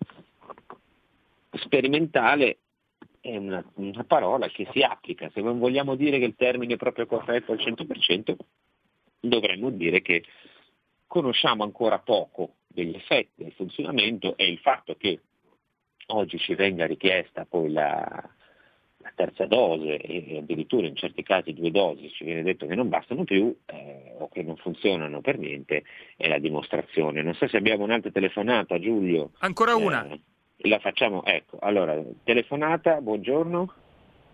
sperimentale 1.53 2.59
è 3.21 3.37
una, 3.37 3.63
una, 3.75 4.05
parola 4.05 4.49
che 4.49 4.67
si 4.73 4.81
applica, 4.81 5.31
se 5.33 5.43
non 5.43 5.59
vogliamo 5.59 5.95
dire 5.95 6.19
che 6.19 6.25
il 6.25 6.35
termine 6.37 6.75
è 6.75 6.79
proprio 6.79 7.07
corretto 7.07 7.53
al 7.53 7.59
100%, 7.59 8.35
dovremmo 9.21 9.71
dire 9.71 10.03
che 10.03 10.25
conosciamo 11.07 11.63
ancora 11.63 11.99
poco 11.99 12.55
degli 12.67 12.95
effetti 12.95 13.45
del 13.45 13.53
funzionamento 13.53 14.37
e 14.37 14.49
il 14.49 14.59
fatto 14.59 14.97
che 14.97 15.21
oggi 16.09 16.39
ci 16.39 16.55
venga 16.55 16.87
richiesta 16.87 17.47
poi 17.49 17.71
la, 17.71 18.31
la 18.99 19.13
terza 19.15 19.47
dose 19.47 19.97
e 19.97 20.39
addirittura 20.39 20.87
in 20.87 20.97
certi 20.97 21.23
casi 21.23 21.53
due 21.53 21.71
dosi 21.71 22.11
ci 22.11 22.25
viene 22.25 22.43
detto 22.43 22.67
che 22.67 22.75
non 22.75 22.89
bastano 22.89 23.25
più 23.25 23.55
eh, 23.67 24.15
o 24.19 24.29
che 24.29 24.43
non 24.43 24.57
funzionano 24.57 25.21
per 25.21 25.39
niente 25.39 25.83
è 26.17 26.29
la 26.29 26.39
dimostrazione. 26.39 27.23
Non 27.23 27.35
so 27.35 27.49
se 27.49 27.57
abbiamo 27.57 27.85
un'altra 27.85 28.11
telefonata, 28.11 28.79
Giulio. 28.79 29.31
Ancora 29.39 29.75
una. 29.75 30.07
Eh, 30.07 30.69
la 30.69 30.79
facciamo, 30.79 31.25
ecco, 31.25 31.59
allora, 31.61 32.01
telefonata, 32.23 33.01
buongiorno. 33.01 33.73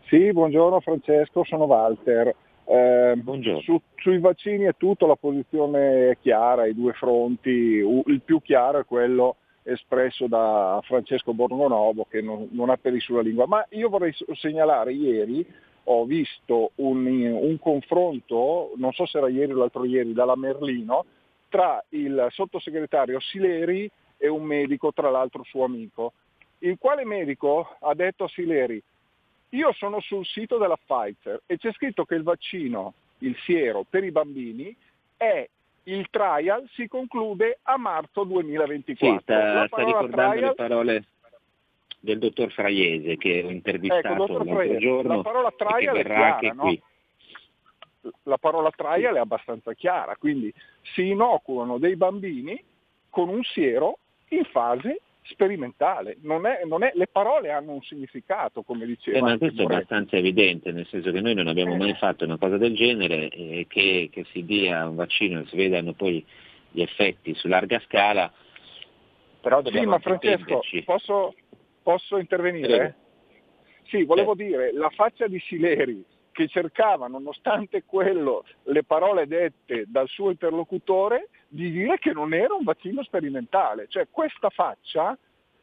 Sì, 0.09 0.33
buongiorno 0.33 0.81
Francesco, 0.81 1.45
sono 1.45 1.65
Walter. 1.65 2.35
Eh, 2.65 3.15
buongiorno. 3.17 3.61
Su, 3.61 3.81
sui 3.97 4.19
vaccini 4.19 4.65
è 4.65 4.75
tutto, 4.77 5.07
la 5.07 5.17
posizione 5.17 6.11
è 6.11 6.19
chiara, 6.21 6.67
i 6.67 6.75
due 6.75 6.93
fronti, 6.93 7.51
il 7.51 8.21
più 8.23 8.43
chiaro 8.43 8.81
è 8.81 8.85
quello 8.85 9.37
espresso 9.69 10.27
da 10.27 10.81
Francesco 10.85 11.35
Borgonovo 11.35 12.07
che 12.09 12.23
non, 12.23 12.49
non 12.53 12.71
ha 12.71 12.77
peli 12.77 13.01
sulla 13.01 13.21
lingua, 13.21 13.47
ma 13.47 13.65
io 13.71 13.89
vorrei 13.89 14.15
segnalare 14.35 14.93
ieri 14.93 15.47
ho 15.91 16.05
visto 16.05 16.73
un, 16.77 17.07
un, 17.07 17.59
confronto, 17.59 18.73
non 18.77 18.93
so 18.93 19.07
se 19.07 19.19
era 19.19 19.29
ieri 19.29 19.53
o 19.53 19.57
l'altro 19.57 19.85
ieri, 19.85 20.13
dalla 20.13 20.37
Merlino, 20.37 21.05
tra 21.49 21.83
il 21.91 22.27
sottosegretario 22.31 23.21
Sileri 23.21 23.91
e 24.19 24.29
un 24.29 24.43
medico, 24.43 24.93
tra 24.93 25.09
l'altro 25.09 25.45
suo 25.45 25.65
amico, 25.65 26.13
il 26.59 26.77
quale 26.79 27.07
medico 27.07 27.77
ha 27.81 27.95
detto 27.95 28.25
a 28.25 28.29
Sileri, 28.29 28.83
io 29.51 29.73
sono 29.73 30.01
sul 30.01 30.27
sito 30.27 30.59
della 30.59 30.77
Pfizer 30.77 31.41
e 31.47 31.57
c'è 31.57 31.73
scritto 31.73 32.05
che 32.05 32.17
il 32.17 32.23
vaccino, 32.23 32.93
il 33.21 33.35
siero 33.45 33.87
per 33.89 34.05
i 34.05 34.11
bambini, 34.11 34.75
è 35.17 35.49
il 35.85 36.09
trial 36.11 36.69
si 36.75 36.87
conclude 36.89 37.59
a 37.63 37.77
marzo 37.77 38.25
2024. 38.25 39.17
Sì, 39.17 39.23
sta, 39.23 39.67
sta 39.67 39.85
ricordando 39.85 40.33
trial... 40.33 40.49
le 40.49 40.55
parole 40.55 41.05
del 42.01 42.19
dottor 42.19 42.53
Fraiese 42.53 43.17
che 43.17 43.43
ho 43.45 43.51
intervistato 43.51 44.09
ecco, 44.09 44.19
l'altro 44.19 44.45
Fraiese, 44.45 44.79
giorno 44.79 45.17
la 45.17 45.23
parola 45.23 45.53
trial 45.57 45.95
verrà 45.95 46.39
chiara, 46.39 46.55
no? 46.55 46.63
qui. 46.63 46.83
La 48.23 48.39
parola 48.39 48.71
trial 48.71 49.17
è 49.17 49.19
abbastanza 49.19 49.75
chiara, 49.75 50.17
quindi 50.17 50.53
si 50.95 51.09
inoculano 51.09 51.79
dei 51.79 51.97
bambini 51.97 52.63
con 53.11 53.29
un 53.29 53.43
siero 53.43 53.99
in 54.29 54.45
fase 54.45 55.01
sperimentale, 55.29 56.17
non 56.23 56.47
è, 56.47 56.63
non 56.65 56.83
è, 56.83 56.93
le 56.95 57.07
parole 57.07 57.51
hanno 57.51 57.73
un 57.73 57.83
significato, 57.83 58.63
come 58.63 58.87
diceva. 58.87 59.19
Eh, 59.19 59.21
ma 59.21 59.39
questo 59.39 59.63
Moretti. 59.63 59.73
è 59.73 59.77
abbastanza 59.77 60.17
evidente, 60.17 60.73
nel 60.73 60.87
senso 60.87 61.11
che 61.11 61.21
noi 61.21 61.35
non 61.35 61.49
abbiamo 61.49 61.77
mai 61.77 61.95
fatto 61.95 62.25
una 62.25 62.39
cosa 62.39 62.57
del 62.57 62.75
genere 62.75 63.29
e 63.29 63.67
che, 63.69 64.09
che 64.11 64.25
si 64.33 64.45
dia 64.45 64.87
un 64.87 64.97
vaccino 64.97 65.41
e 65.41 65.47
si 65.47 65.57
vedano 65.57 65.93
poi 65.93 66.25
gli 66.71 66.83
effetti 66.83 67.35
su 67.35 67.49
larga 67.49 67.81
scala, 67.81 68.33
però 69.41 69.63
dobbiamo 69.63 69.85
Sì, 69.85 69.91
ma 69.91 69.99
Francesco, 69.99 70.61
posso, 70.85 71.35
posso 71.83 72.19
intervenire? 72.19 72.95
Sì, 73.85 74.05
volevo 74.05 74.33
eh. 74.33 74.37
dire, 74.37 74.73
la 74.73 74.91
faccia 74.91 75.27
di 75.27 75.39
Sileri 75.41 76.05
che 76.33 76.47
cercava, 76.47 77.09
nonostante 77.09 77.83
quello, 77.85 78.45
le 78.65 78.85
parole 78.85 79.27
dette 79.27 79.85
dal 79.89 80.07
suo 80.09 80.31
interlocutore, 80.31 81.31
di 81.49 81.71
dire 81.71 81.99
che 81.99 82.13
non 82.13 82.35
era 82.35 82.55
un 82.55 82.65
vaccino 82.65 83.03
sperimentale. 83.03 83.87
Cioè 83.89 84.09
questa 84.11 84.51
faccia 84.51 85.17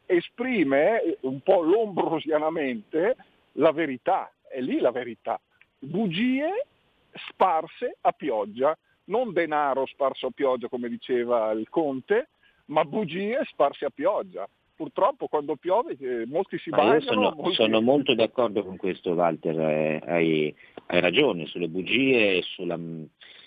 esprime 0.04 1.18
un 1.20 1.40
po' 1.40 1.62
lombrosianamente 1.62 3.16
la 3.52 3.72
verità, 3.72 4.30
è 4.48 4.60
lì 4.60 4.78
la 4.78 4.90
verità. 4.90 5.40
Bugie 5.78 6.66
sparse 7.12 7.96
a 8.00 8.12
pioggia, 8.12 8.76
non 9.04 9.32
denaro 9.32 9.86
sparso 9.86 10.26
a 10.26 10.30
pioggia 10.30 10.68
come 10.68 10.88
diceva 10.88 11.50
il 11.52 11.68
conte, 11.68 12.28
ma 12.66 12.84
bugie 12.84 13.40
sparse 13.44 13.86
a 13.86 13.90
pioggia 13.90 14.48
purtroppo 14.76 15.26
quando 15.26 15.56
piove 15.56 15.96
eh, 15.98 16.26
molti 16.26 16.58
si 16.58 16.70
bagnano. 16.70 17.00
Sono 17.00 17.32
molti... 17.34 17.54
sono, 17.54 17.80
molto 17.80 18.14
d'accordo 18.14 18.62
con 18.62 18.76
questo 18.76 19.12
Walter, 19.12 19.58
eh, 19.58 20.02
hai, 20.06 20.54
hai, 20.86 21.00
ragione 21.00 21.46
sulle 21.46 21.68
bugie 21.68 22.36
e 22.36 22.42
sulla, 22.42 22.78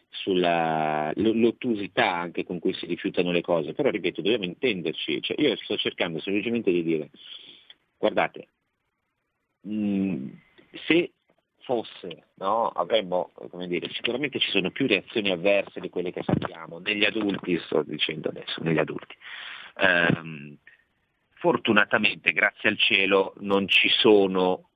sulla 0.09 1.11
l'ottusità 1.15 2.11
anche 2.11 2.43
con 2.43 2.59
cui 2.59 2.73
si 2.73 2.85
rifiutano 2.85 3.31
le 3.31 3.41
cose, 3.41 3.73
però 3.73 3.89
ripeto, 3.89 4.21
dobbiamo 4.21 4.45
intenderci, 4.45 5.21
cioè, 5.21 5.39
io 5.39 5.55
sto 5.57 5.77
cercando 5.77 6.19
semplicemente 6.19 6.71
di 6.71 6.83
dire, 6.83 7.09
guardate, 7.97 8.47
mh, 9.61 9.73
mm, 9.73 10.29
se 10.87 11.11
fosse, 11.61 12.29
no, 12.35 12.69
avremmo, 12.69 13.31
come 13.49 13.67
dire, 13.67 13.89
sicuramente 13.91 14.39
ci 14.39 14.49
sono 14.49 14.71
più 14.71 14.87
reazioni 14.87 15.31
avverse 15.31 15.79
di 15.79 15.89
quelle 15.89 16.11
che 16.11 16.23
sappiamo, 16.23 16.79
negli 16.79 17.05
adulti, 17.05 17.59
sto 17.59 17.83
dicendo 17.83 18.29
adesso, 18.29 18.61
negli 18.63 18.79
adulti. 18.79 19.15
Um, 19.81 20.57
Fortunatamente, 21.39 22.33
grazie 22.33 22.67
al 22.67 22.77
cielo, 22.77 23.33
non 23.39 23.65
ci 23.65 23.87
sono, 23.87 24.71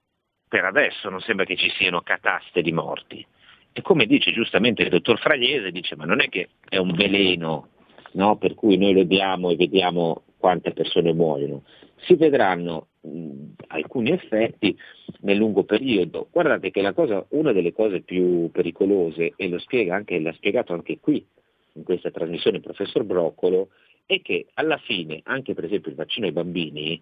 per 0.48 0.64
adesso 0.64 1.10
non 1.10 1.20
sembra 1.20 1.44
che 1.44 1.58
ci 1.58 1.70
siano 1.72 2.02
cataste 2.02 2.62
di 2.62 2.72
morti. 2.72 3.26
E 3.74 3.82
come 3.82 4.06
dice 4.06 4.32
giustamente 4.32 4.84
il 4.84 4.90
dottor 4.90 5.20
Fragliese, 5.20 5.72
dice 5.72 5.96
ma 5.96 6.06
non 6.06 6.22
è 6.22 6.30
che 6.30 6.50
è 6.70 6.78
un 6.78 6.94
veleno 6.94 7.70
no? 8.14 8.38
per 8.38 8.54
cui 8.54 8.78
noi 8.78 8.94
lo 8.94 9.04
diamo 9.04 9.50
e 9.50 9.56
vediamo 9.56 10.24
quante 10.38 10.72
persone 10.72 11.14
muoiono. 11.14 11.64
Si 12.06 12.16
vedranno 12.16 12.88
mh, 13.02 13.52
alcuni 13.68 14.12
effetti 14.12 14.78
nel 15.22 15.38
lungo 15.38 15.64
periodo. 15.64 16.28
Guardate 16.32 16.70
che 16.70 16.94
cosa, 16.94 17.26
una 17.30 17.52
delle 17.52 17.74
cose 17.74 18.02
più 18.02 18.50
pericolose, 18.52 19.34
e 19.36 19.48
lo 19.48 19.58
spiega 19.60 19.96
anche, 19.96 20.20
l'ha 20.20 20.34
spiegato 20.34 20.74
anche 20.74 21.00
qui 21.00 21.26
in 21.74 21.84
questa 21.84 22.12
trasmissione 22.12 22.58
il 22.58 22.64
professor 22.64 23.04
Broccolo, 23.04 23.70
è 24.06 24.22
che 24.22 24.48
alla 24.56 24.78
fine, 24.78 25.22
anche 25.24 25.54
per 25.54 25.64
esempio 25.64 25.90
il 25.90 25.98
vaccino 25.98 26.26
ai 26.26 26.34
bambini, 26.34 27.02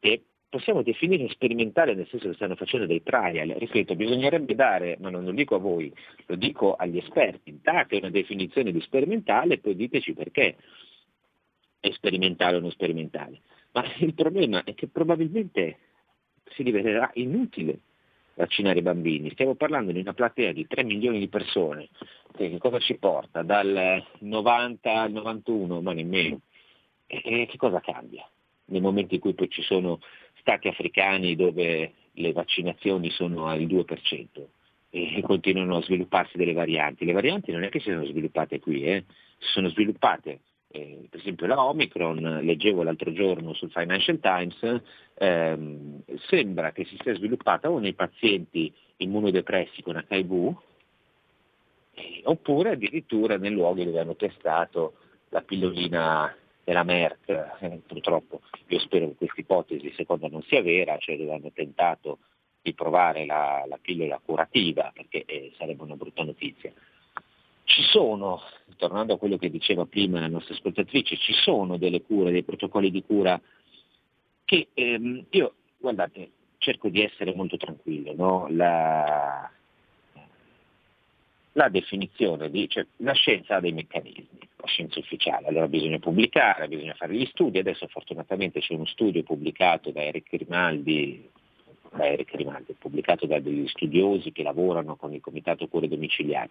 che 0.00 0.22
possiamo 0.56 0.82
definire 0.82 1.28
sperimentale 1.28 1.94
nel 1.94 2.08
senso 2.08 2.28
che 2.28 2.34
stanno 2.34 2.56
facendo 2.56 2.86
dei 2.86 3.02
trial, 3.02 3.50
ripeto, 3.50 3.94
bisognerebbe 3.94 4.54
dare, 4.54 4.96
ma 5.00 5.10
non 5.10 5.24
lo 5.24 5.32
dico 5.32 5.56
a 5.56 5.58
voi, 5.58 5.92
lo 6.24 6.34
dico 6.34 6.74
agli 6.74 6.96
esperti, 6.96 7.58
date 7.62 7.96
una 7.96 8.08
definizione 8.08 8.72
di 8.72 8.80
sperimentale 8.80 9.54
e 9.54 9.58
poi 9.58 9.76
diteci 9.76 10.14
perché 10.14 10.56
è 11.78 11.90
sperimentale 11.90 12.56
o 12.56 12.60
non 12.60 12.70
sperimentale. 12.70 13.40
Ma 13.72 13.84
il 13.98 14.14
problema 14.14 14.64
è 14.64 14.72
che 14.72 14.88
probabilmente 14.88 15.78
si 16.54 16.62
rivelerà 16.62 17.10
inutile 17.14 17.80
vaccinare 18.32 18.78
i 18.78 18.82
bambini. 18.82 19.30
Stiamo 19.32 19.56
parlando 19.56 19.92
di 19.92 20.00
una 20.00 20.14
platea 20.14 20.52
di 20.52 20.66
3 20.66 20.84
milioni 20.84 21.18
di 21.18 21.28
persone, 21.28 21.90
che 22.34 22.56
cosa 22.56 22.78
ci 22.78 22.96
porta? 22.96 23.42
Dal 23.42 24.02
90 24.20 25.02
al 25.02 25.12
91, 25.12 25.82
ma 25.82 25.92
nemmeno. 25.92 26.40
E 27.06 27.46
che 27.46 27.56
cosa 27.58 27.80
cambia? 27.80 28.26
Nel 28.68 28.80
momento 28.80 29.14
in 29.14 29.20
cui 29.20 29.34
poi 29.34 29.48
ci 29.48 29.62
sono 29.62 30.00
stati 30.46 30.68
africani 30.68 31.34
dove 31.34 31.92
le 32.12 32.32
vaccinazioni 32.32 33.10
sono 33.10 33.46
al 33.46 33.62
2% 33.62 34.26
e 34.90 35.20
continuano 35.22 35.78
a 35.78 35.82
svilupparsi 35.82 36.36
delle 36.36 36.52
varianti. 36.52 37.04
Le 37.04 37.12
varianti 37.12 37.50
non 37.50 37.64
è 37.64 37.68
che 37.68 37.80
si 37.80 37.90
sono 37.90 38.04
sviluppate 38.04 38.60
qui, 38.60 38.84
eh? 38.84 39.04
si 39.38 39.48
sono 39.50 39.68
sviluppate 39.68 40.38
eh, 40.76 41.06
per 41.08 41.20
esempio 41.20 41.46
la 41.46 41.62
Omicron, 41.62 42.40
leggevo 42.42 42.82
l'altro 42.82 43.12
giorno 43.12 43.54
sul 43.54 43.70
Financial 43.70 44.20
Times, 44.20 44.82
ehm, 45.14 46.02
sembra 46.28 46.72
che 46.72 46.84
si 46.84 46.98
sia 47.00 47.14
sviluppata 47.14 47.70
o 47.70 47.78
nei 47.78 47.94
pazienti 47.94 48.72
immunodepressi 48.98 49.82
con 49.82 50.04
HIV, 50.08 50.54
eh, 51.94 52.20
oppure 52.24 52.72
addirittura 52.72 53.38
nei 53.38 53.52
luoghi 53.52 53.84
dove 53.84 54.00
hanno 54.00 54.16
testato 54.16 54.96
la 55.30 55.40
pillolina 55.40 56.34
della 56.66 56.82
Merck, 56.82 57.28
eh, 57.60 57.80
purtroppo 57.86 58.40
io 58.66 58.80
spero 58.80 59.06
che 59.06 59.14
questa 59.14 59.40
ipotesi 59.40 59.92
seconda 59.94 60.26
non 60.26 60.42
sia 60.42 60.62
vera, 60.62 60.98
cioè 60.98 61.16
dove 61.16 61.32
hanno 61.32 61.52
tentato 61.52 62.18
di 62.60 62.74
provare 62.74 63.24
la, 63.24 63.64
la 63.68 63.78
pillola 63.80 64.20
curativa, 64.24 64.90
perché 64.92 65.24
eh, 65.26 65.52
sarebbe 65.56 65.84
una 65.84 65.94
brutta 65.94 66.24
notizia. 66.24 66.72
Ci 67.62 67.82
sono, 67.82 68.40
tornando 68.78 69.14
a 69.14 69.18
quello 69.18 69.36
che 69.36 69.48
diceva 69.48 69.86
prima 69.86 70.18
la 70.18 70.26
nostra 70.26 70.54
ascoltatrice, 70.54 71.16
ci 71.18 71.34
sono 71.34 71.76
delle 71.76 72.02
cure, 72.02 72.32
dei 72.32 72.42
protocolli 72.42 72.90
di 72.90 73.04
cura 73.04 73.40
che 74.44 74.66
ehm, 74.74 75.26
io, 75.30 75.54
guardate, 75.78 76.30
cerco 76.58 76.88
di 76.88 77.00
essere 77.00 77.32
molto 77.32 77.56
tranquillo, 77.56 78.12
no? 78.12 78.48
la, 78.50 79.48
la, 81.56 81.68
definizione 81.68 82.50
di, 82.50 82.68
cioè, 82.68 82.86
la 82.98 83.12
scienza 83.12 83.56
ha 83.56 83.60
dei 83.60 83.72
meccanismi, 83.72 84.38
la 84.56 84.66
scienza 84.66 84.98
ufficiale, 84.98 85.48
allora 85.48 85.68
bisogna 85.68 85.98
pubblicare, 85.98 86.68
bisogna 86.68 86.94
fare 86.94 87.14
gli 87.14 87.26
studi, 87.26 87.58
adesso 87.58 87.86
fortunatamente 87.88 88.60
c'è 88.60 88.74
uno 88.74 88.86
studio 88.86 89.22
pubblicato 89.22 89.90
da 89.90 90.02
Eric 90.02 90.36
Grimaldi, 90.36 91.28
da 91.92 92.06
Eric 92.06 92.32
Grimaldi 92.32 92.74
pubblicato 92.78 93.26
da 93.26 93.40
degli 93.40 93.66
studiosi 93.68 94.32
che 94.32 94.42
lavorano 94.42 94.96
con 94.96 95.14
il 95.14 95.20
Comitato 95.20 95.66
Cure 95.66 95.88
Domiciliari. 95.88 96.50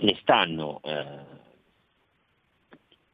Ne 0.00 0.16
stanno, 0.20 0.80
eh, 0.82 1.38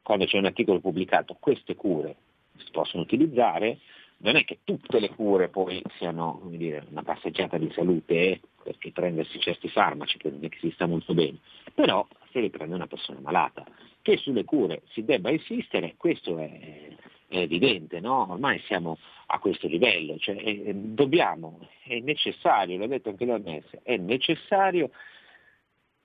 quando 0.02 0.24
c'è 0.24 0.38
un 0.38 0.46
articolo 0.46 0.80
pubblicato, 0.80 1.36
queste 1.38 1.74
cure 1.74 2.16
si 2.56 2.70
possono 2.70 3.02
utilizzare, 3.02 3.78
non 4.18 4.36
è 4.36 4.44
che 4.44 4.60
tutte 4.64 5.00
le 5.00 5.10
cure 5.10 5.48
poi 5.48 5.82
siano 5.98 6.40
dire, 6.44 6.86
una 6.88 7.02
passeggiata 7.02 7.58
di 7.58 7.70
salute 7.72 8.14
eh, 8.14 8.40
perché 8.66 8.90
prendersi 8.90 9.38
certi 9.38 9.68
farmaci 9.68 10.18
che 10.18 10.28
non 10.28 10.44
è 10.44 10.48
che 10.48 10.58
si 10.58 10.72
sta 10.72 10.86
molto 10.86 11.14
bene, 11.14 11.38
però 11.72 12.04
se 12.32 12.40
li 12.40 12.50
prende 12.50 12.74
una 12.74 12.88
persona 12.88 13.20
malata. 13.20 13.64
Che 14.02 14.16
sulle 14.16 14.44
cure 14.44 14.82
si 14.90 15.04
debba 15.04 15.30
insistere, 15.30 15.94
questo 15.96 16.38
è, 16.38 16.88
è 17.28 17.38
evidente, 17.38 18.00
no? 18.00 18.26
ormai 18.30 18.60
siamo 18.66 18.98
a 19.26 19.38
questo 19.38 19.68
livello, 19.68 20.16
cioè, 20.18 20.36
è, 20.36 20.74
dobbiamo, 20.74 21.68
è 21.84 21.98
necessario, 22.00 22.78
l'ha 22.78 22.86
detto 22.86 23.10
anche 23.10 23.24
l'OMS, 23.24 23.78
è 23.82 23.96
necessario 23.96 24.90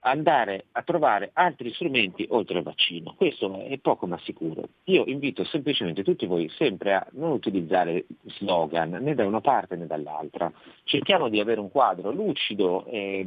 andare 0.01 0.65
a 0.71 0.81
trovare 0.83 1.31
altri 1.33 1.73
strumenti 1.73 2.25
oltre 2.29 2.57
al 2.57 2.63
vaccino. 2.63 3.13
Questo 3.15 3.61
è 3.61 3.77
poco 3.79 4.07
ma 4.07 4.17
sicuro. 4.23 4.67
Io 4.85 5.03
invito 5.05 5.43
semplicemente 5.43 6.03
tutti 6.03 6.25
voi 6.25 6.49
sempre 6.49 6.93
a 6.93 7.05
non 7.11 7.31
utilizzare 7.31 8.05
slogan 8.25 8.97
né 9.01 9.13
da 9.13 9.25
una 9.25 9.41
parte 9.41 9.75
né 9.75 9.85
dall'altra. 9.87 10.51
Cerchiamo 10.83 11.29
di 11.29 11.39
avere 11.39 11.59
un 11.59 11.69
quadro 11.69 12.11
lucido, 12.11 12.85
eh, 12.87 13.25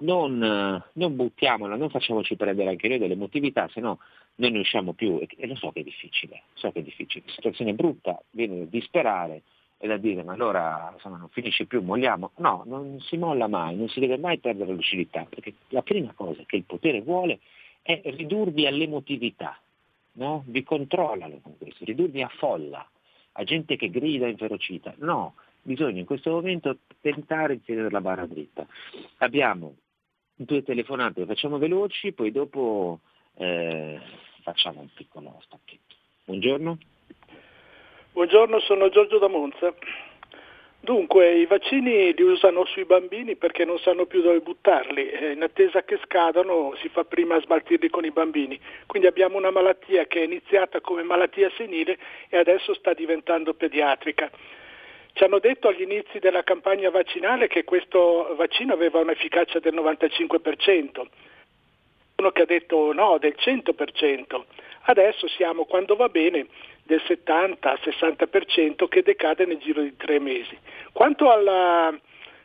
non, 0.00 0.82
non, 0.92 1.16
buttiamola, 1.16 1.76
non 1.76 1.90
facciamoci 1.90 2.36
prendere 2.36 2.70
anche 2.70 2.88
noi 2.88 2.98
dell'emotività, 2.98 3.68
se 3.68 3.80
no 3.80 3.98
non 4.36 4.54
usciamo 4.54 4.92
più 4.92 5.18
e, 5.20 5.26
e 5.36 5.46
lo 5.46 5.56
so 5.56 5.70
che 5.72 5.80
è 5.80 5.82
difficile, 5.84 6.42
so 6.54 6.70
che 6.72 6.80
è 6.80 6.82
difficile, 6.82 7.24
la 7.26 7.32
situazione 7.32 7.70
è 7.70 7.74
brutta, 7.74 8.20
viene 8.30 8.58
da 8.58 8.64
disperare, 8.66 9.42
è 9.78 9.86
da 9.86 9.96
dire 9.96 10.22
ma 10.22 10.32
allora 10.32 10.90
insomma, 10.94 11.18
non 11.18 11.28
finisce 11.28 11.66
più, 11.66 11.82
molliamo. 11.82 12.32
No, 12.36 12.62
non 12.66 13.00
si 13.00 13.16
molla 13.16 13.46
mai, 13.46 13.76
non 13.76 13.88
si 13.88 14.00
deve 14.00 14.18
mai 14.18 14.38
perdere 14.38 14.72
lucidità, 14.72 15.26
perché 15.28 15.54
la 15.68 15.82
prima 15.82 16.12
cosa 16.14 16.42
che 16.46 16.56
il 16.56 16.64
potere 16.64 17.02
vuole 17.02 17.40
è 17.82 18.00
ridurvi 18.04 18.66
all'emotività, 18.66 19.58
no? 20.12 20.42
vi 20.46 20.62
controllano 20.62 21.38
con 21.40 21.56
questo, 21.58 21.84
ridurvi 21.84 22.22
a 22.22 22.28
folla, 22.28 22.88
a 23.32 23.44
gente 23.44 23.76
che 23.76 23.90
grida 23.90 24.26
inferocita. 24.26 24.94
No, 24.98 25.34
bisogna 25.62 26.00
in 26.00 26.06
questo 26.06 26.30
momento 26.30 26.78
tentare 27.00 27.56
di 27.56 27.64
tenere 27.64 27.90
la 27.90 28.00
barra 28.00 28.26
dritta. 28.26 28.66
Abbiamo 29.18 29.76
due 30.34 30.62
telefonate, 30.62 31.26
facciamo 31.26 31.58
veloci, 31.58 32.12
poi 32.12 32.32
dopo 32.32 33.00
eh, 33.34 34.00
facciamo 34.42 34.80
un 34.80 34.88
piccolo 34.94 35.38
stacchetto. 35.44 35.94
Buongiorno. 36.24 36.78
Buongiorno, 38.16 38.60
sono 38.60 38.88
Giorgio 38.88 39.18
da 39.18 39.28
Monza. 39.28 39.74
Dunque, 40.80 41.34
i 41.34 41.44
vaccini 41.44 42.14
li 42.14 42.22
usano 42.22 42.64
sui 42.64 42.86
bambini 42.86 43.36
perché 43.36 43.66
non 43.66 43.78
sanno 43.78 44.06
più 44.06 44.22
dove 44.22 44.40
buttarli. 44.40 45.34
In 45.34 45.42
attesa 45.42 45.82
che 45.82 45.98
scadano 46.02 46.74
si 46.80 46.88
fa 46.88 47.04
prima 47.04 47.34
a 47.34 47.42
smaltirli 47.42 47.90
con 47.90 48.06
i 48.06 48.10
bambini. 48.10 48.58
Quindi 48.86 49.06
abbiamo 49.06 49.36
una 49.36 49.50
malattia 49.50 50.06
che 50.06 50.20
è 50.20 50.24
iniziata 50.24 50.80
come 50.80 51.02
malattia 51.02 51.50
senile 51.58 51.98
e 52.30 52.38
adesso 52.38 52.72
sta 52.72 52.94
diventando 52.94 53.52
pediatrica. 53.52 54.30
Ci 55.12 55.22
hanno 55.22 55.38
detto 55.38 55.68
agli 55.68 55.82
inizi 55.82 56.18
della 56.18 56.42
campagna 56.42 56.88
vaccinale 56.88 57.48
che 57.48 57.64
questo 57.64 58.34
vaccino 58.34 58.72
aveva 58.72 58.98
un'efficacia 58.98 59.58
del 59.58 59.74
95%. 59.74 61.06
Uno 62.16 62.30
che 62.30 62.40
ha 62.40 62.46
detto 62.46 62.94
no, 62.94 63.18
del 63.18 63.34
100%. 63.36 64.42
Adesso 64.88 65.28
siamo, 65.28 65.66
quando 65.66 65.96
va 65.96 66.08
bene, 66.08 66.46
del 66.86 67.02
70-60% 67.06 68.88
che 68.88 69.02
decade 69.02 69.44
nel 69.44 69.58
giro 69.58 69.82
di 69.82 69.94
tre 69.96 70.18
mesi. 70.18 70.56
Quanto 70.92 71.30
alla 71.30 71.94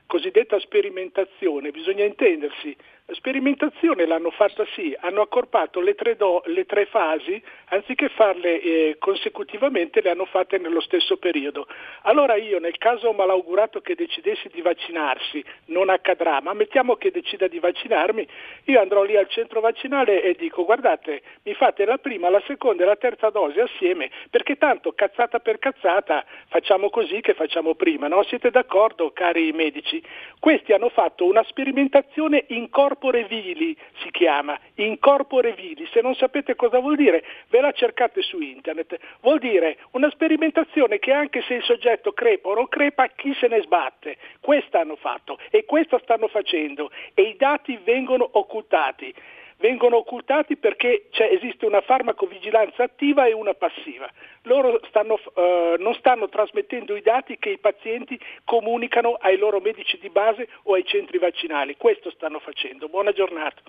cosiddetta 0.07 0.59
sperimentazione, 0.59 1.71
bisogna 1.71 2.03
intendersi, 2.03 2.75
sperimentazione 3.13 4.05
l'hanno 4.05 4.31
fatta 4.31 4.65
sì, 4.73 4.95
hanno 4.99 5.21
accorpato 5.21 5.81
le 5.81 5.95
tre, 5.95 6.15
do, 6.15 6.41
le 6.45 6.65
tre 6.65 6.85
fasi, 6.85 7.41
anziché 7.65 8.09
farle 8.09 8.61
eh, 8.61 8.95
consecutivamente 8.99 10.01
le 10.01 10.11
hanno 10.11 10.25
fatte 10.25 10.57
nello 10.57 10.79
stesso 10.81 11.17
periodo. 11.17 11.67
Allora 12.03 12.35
io 12.35 12.59
nel 12.59 12.77
caso 12.77 13.11
malaugurato 13.11 13.81
che 13.81 13.95
decidessi 13.95 14.49
di 14.51 14.61
vaccinarsi, 14.61 15.43
non 15.65 15.89
accadrà, 15.89 16.41
ma 16.41 16.53
mettiamo 16.53 16.95
che 16.95 17.11
decida 17.11 17.47
di 17.47 17.59
vaccinarmi, 17.59 18.27
io 18.65 18.79
andrò 18.79 19.03
lì 19.03 19.17
al 19.17 19.27
centro 19.29 19.59
vaccinale 19.59 20.23
e 20.23 20.33
dico 20.33 20.63
guardate, 20.63 21.21
mi 21.43 21.53
fate 21.53 21.85
la 21.85 21.97
prima, 21.97 22.29
la 22.29 22.41
seconda 22.47 22.83
e 22.83 22.85
la 22.85 22.95
terza 22.95 23.29
dose 23.29 23.61
assieme, 23.61 24.09
perché 24.29 24.57
tanto 24.57 24.93
cazzata 24.93 25.39
per 25.39 25.59
cazzata 25.59 26.23
facciamo 26.47 26.89
così 26.89 27.19
che 27.21 27.33
facciamo 27.33 27.75
prima, 27.75 28.07
no? 28.07 28.23
Siete 28.23 28.51
d'accordo 28.51 29.11
cari 29.11 29.51
medici? 29.51 30.01
Questi 30.39 30.73
hanno 30.73 30.89
fatto 30.89 31.25
una 31.25 31.43
sperimentazione 31.43 32.45
in 32.47 32.69
corpo 32.69 32.90
corpore 32.91 33.23
vili 33.23 33.75
si 34.01 34.11
chiama, 34.11 34.59
in 34.75 34.99
corpore 34.99 35.53
vili, 35.53 35.87
se 35.93 36.01
non 36.01 36.13
sapete 36.15 36.55
cosa 36.55 36.79
vuol 36.79 36.97
dire 36.97 37.23
ve 37.47 37.61
la 37.61 37.71
cercate 37.71 38.21
su 38.21 38.39
internet, 38.41 38.97
vuol 39.21 39.39
dire 39.39 39.77
una 39.91 40.09
sperimentazione 40.09 40.99
che 40.99 41.13
anche 41.13 41.41
se 41.43 41.53
il 41.53 41.63
soggetto 41.63 42.11
crepa 42.11 42.49
o 42.49 42.55
non 42.55 42.67
crepa 42.67 43.07
chi 43.07 43.33
se 43.35 43.47
ne 43.47 43.61
sbatte, 43.61 44.17
questa 44.41 44.81
hanno 44.81 44.97
fatto 44.97 45.37
e 45.49 45.63
questa 45.63 45.99
stanno 45.99 46.27
facendo 46.27 46.91
e 47.13 47.21
i 47.21 47.35
dati 47.37 47.79
vengono 47.83 48.27
occultati 48.29 49.13
vengono 49.61 49.97
occultati 49.97 50.57
perché 50.57 51.07
esiste 51.11 51.65
una 51.65 51.81
farmacovigilanza 51.81 52.83
attiva 52.83 53.25
e 53.27 53.33
una 53.33 53.53
passiva. 53.53 54.09
Loro 54.43 54.81
stanno, 54.89 55.17
eh, 55.35 55.75
non 55.77 55.93
stanno 55.93 56.27
trasmettendo 56.27 56.95
i 56.95 57.01
dati 57.01 57.37
che 57.37 57.51
i 57.51 57.59
pazienti 57.59 58.19
comunicano 58.43 59.13
ai 59.13 59.37
loro 59.37 59.59
medici 59.61 59.97
di 60.01 60.09
base 60.09 60.49
o 60.63 60.73
ai 60.73 60.83
centri 60.85 61.19
vaccinali. 61.19 61.77
Questo 61.77 62.11
stanno 62.11 62.39
facendo. 62.39 62.89
Buona 62.89 63.13
giornata. 63.13 63.61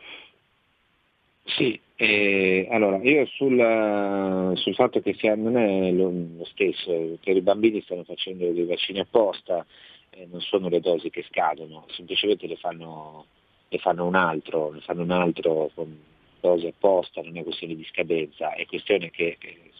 Sì, 1.45 1.79
eh, 1.97 2.69
allora 2.71 2.99
io 3.03 3.27
sul, 3.27 4.53
sul, 4.55 4.75
fatto 4.75 5.01
che 5.01 5.15
sia, 5.15 5.35
non 5.35 5.57
è 5.57 5.91
lo, 5.91 6.13
lo, 6.37 6.45
stesso, 6.45 7.19
che 7.21 7.31
i 7.33 7.41
bambini 7.41 7.83
stanno 7.83 8.05
facendo 8.05 8.49
dei 8.51 8.65
vaccini 8.65 9.01
apposta, 9.01 9.67
eh, 10.11 10.27
non 10.31 10.41
sono 10.41 10.69
le 10.69 10.81
dosi 10.81 11.11
che 11.11 11.25
scadono, 11.29 11.87
semplicemente 11.91 12.47
le 12.47 12.57
fanno, 12.57 13.27
le 13.73 13.79
fanno 13.79 14.07
un 14.07 14.15
altro, 14.15 14.71
ne 14.71 14.81
fanno 14.81 15.03
un 15.03 15.11
altro 15.11 15.71
con 15.75 15.99
dosi 16.41 16.67
apposta, 16.67 17.23
non 17.23 17.39
è 17.39 17.43
questione 17.43 17.75
di 17.75 17.85
scadenza, 17.85 18.53
è 18.53 18.67
questione 18.67 19.11
che 19.11 19.39
eh, 19.41 19.71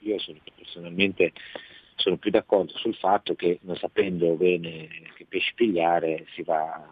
io 0.00 0.18
sono, 0.18 0.38
personalmente 0.54 1.32
sono 1.96 2.16
più 2.18 2.30
d'accordo 2.30 2.76
sul 2.76 2.94
fatto 2.94 3.34
che 3.34 3.58
non 3.62 3.76
sapendo 3.76 4.34
bene 4.34 4.88
che 5.14 5.24
pesci 5.26 5.54
pigliare 5.54 6.26
si 6.34 6.42
va 6.42 6.74
a 6.74 6.88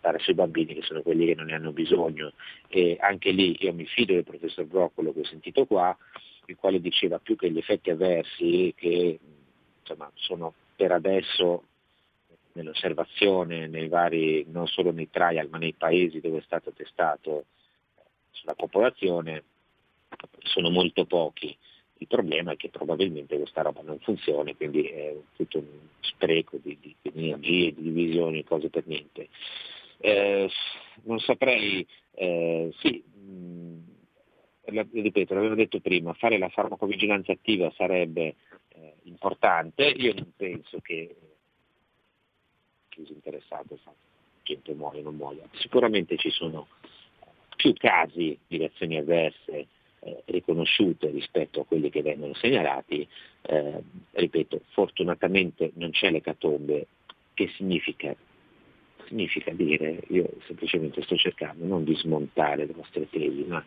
dare 0.00 0.18
sui 0.20 0.34
bambini 0.34 0.74
che 0.74 0.82
sono 0.82 1.02
quelli 1.02 1.26
che 1.26 1.34
non 1.34 1.46
ne 1.46 1.54
hanno 1.54 1.72
bisogno. 1.72 2.32
E 2.68 2.96
anche 2.98 3.30
lì 3.30 3.56
io 3.60 3.74
mi 3.74 3.84
fido 3.84 4.14
del 4.14 4.24
professor 4.24 4.64
Broccolo 4.64 5.12
che 5.12 5.20
ho 5.20 5.24
sentito 5.24 5.66
qua, 5.66 5.94
il 6.46 6.56
quale 6.56 6.80
diceva 6.80 7.18
più 7.18 7.36
che 7.36 7.50
gli 7.50 7.58
effetti 7.58 7.90
avversi 7.90 8.72
che 8.76 9.18
insomma, 9.80 10.10
sono 10.14 10.54
per 10.74 10.92
adesso 10.92 11.64
nell'osservazione 12.54 13.66
nei 13.66 13.88
vari, 13.88 14.44
non 14.48 14.66
solo 14.66 14.92
nei 14.92 15.10
trial 15.10 15.48
ma 15.48 15.58
nei 15.58 15.74
paesi 15.74 16.20
dove 16.20 16.38
è 16.38 16.42
stato 16.42 16.72
testato 16.72 17.44
sulla 18.30 18.54
popolazione 18.54 19.44
sono 20.42 20.70
molto 20.70 21.04
pochi. 21.04 21.56
Il 21.98 22.08
problema 22.08 22.52
è 22.52 22.56
che 22.56 22.68
probabilmente 22.68 23.36
questa 23.36 23.62
roba 23.62 23.80
non 23.82 23.98
funziona, 24.00 24.52
quindi 24.54 24.82
è 24.82 25.14
tutto 25.36 25.58
un 25.58 25.66
spreco 26.00 26.58
di, 26.60 26.76
di, 26.80 26.96
energie, 27.14 27.72
di 27.72 27.82
divisioni, 27.82 28.42
cose 28.42 28.70
per 28.70 28.86
niente. 28.86 29.28
Eh, 29.98 30.50
non 31.04 31.20
saprei, 31.20 31.86
eh, 32.14 32.72
sì, 32.80 33.02
mh, 33.04 33.82
ripeto, 34.64 35.34
l'avevo 35.34 35.54
detto 35.54 35.78
prima, 35.80 36.12
fare 36.14 36.38
la 36.38 36.48
farmacovigilanza 36.48 37.30
attiva 37.30 37.72
sarebbe 37.76 38.34
eh, 38.74 38.94
importante, 39.04 39.84
io 39.84 40.12
non 40.14 40.32
penso 40.36 40.80
che 40.80 41.14
chi 42.92 43.04
si 43.06 43.12
interessato 43.12 43.78
gente 44.42 44.74
muore 44.74 44.98
o 44.98 45.02
non 45.02 45.16
muoia. 45.16 45.44
Sicuramente 45.54 46.16
ci 46.16 46.30
sono 46.30 46.68
più 47.56 47.72
casi 47.74 48.38
di 48.46 48.58
reazioni 48.58 48.98
avverse 48.98 49.66
eh, 50.00 50.22
riconosciute 50.26 51.10
rispetto 51.10 51.60
a 51.60 51.64
quelli 51.64 51.90
che 51.90 52.02
vengono 52.02 52.34
segnalati, 52.34 53.06
eh, 53.42 53.82
ripeto, 54.12 54.62
fortunatamente 54.70 55.70
non 55.74 55.90
c'è 55.90 56.10
l'ecatombe, 56.10 56.86
che 57.34 57.48
significa? 57.56 58.14
Significa 59.06 59.52
dire, 59.52 60.00
io 60.08 60.28
semplicemente 60.46 61.02
sto 61.02 61.16
cercando 61.16 61.64
non 61.64 61.84
di 61.84 61.94
smontare 61.94 62.66
le 62.66 62.72
vostre 62.72 63.08
tesi, 63.08 63.44
ma 63.46 63.64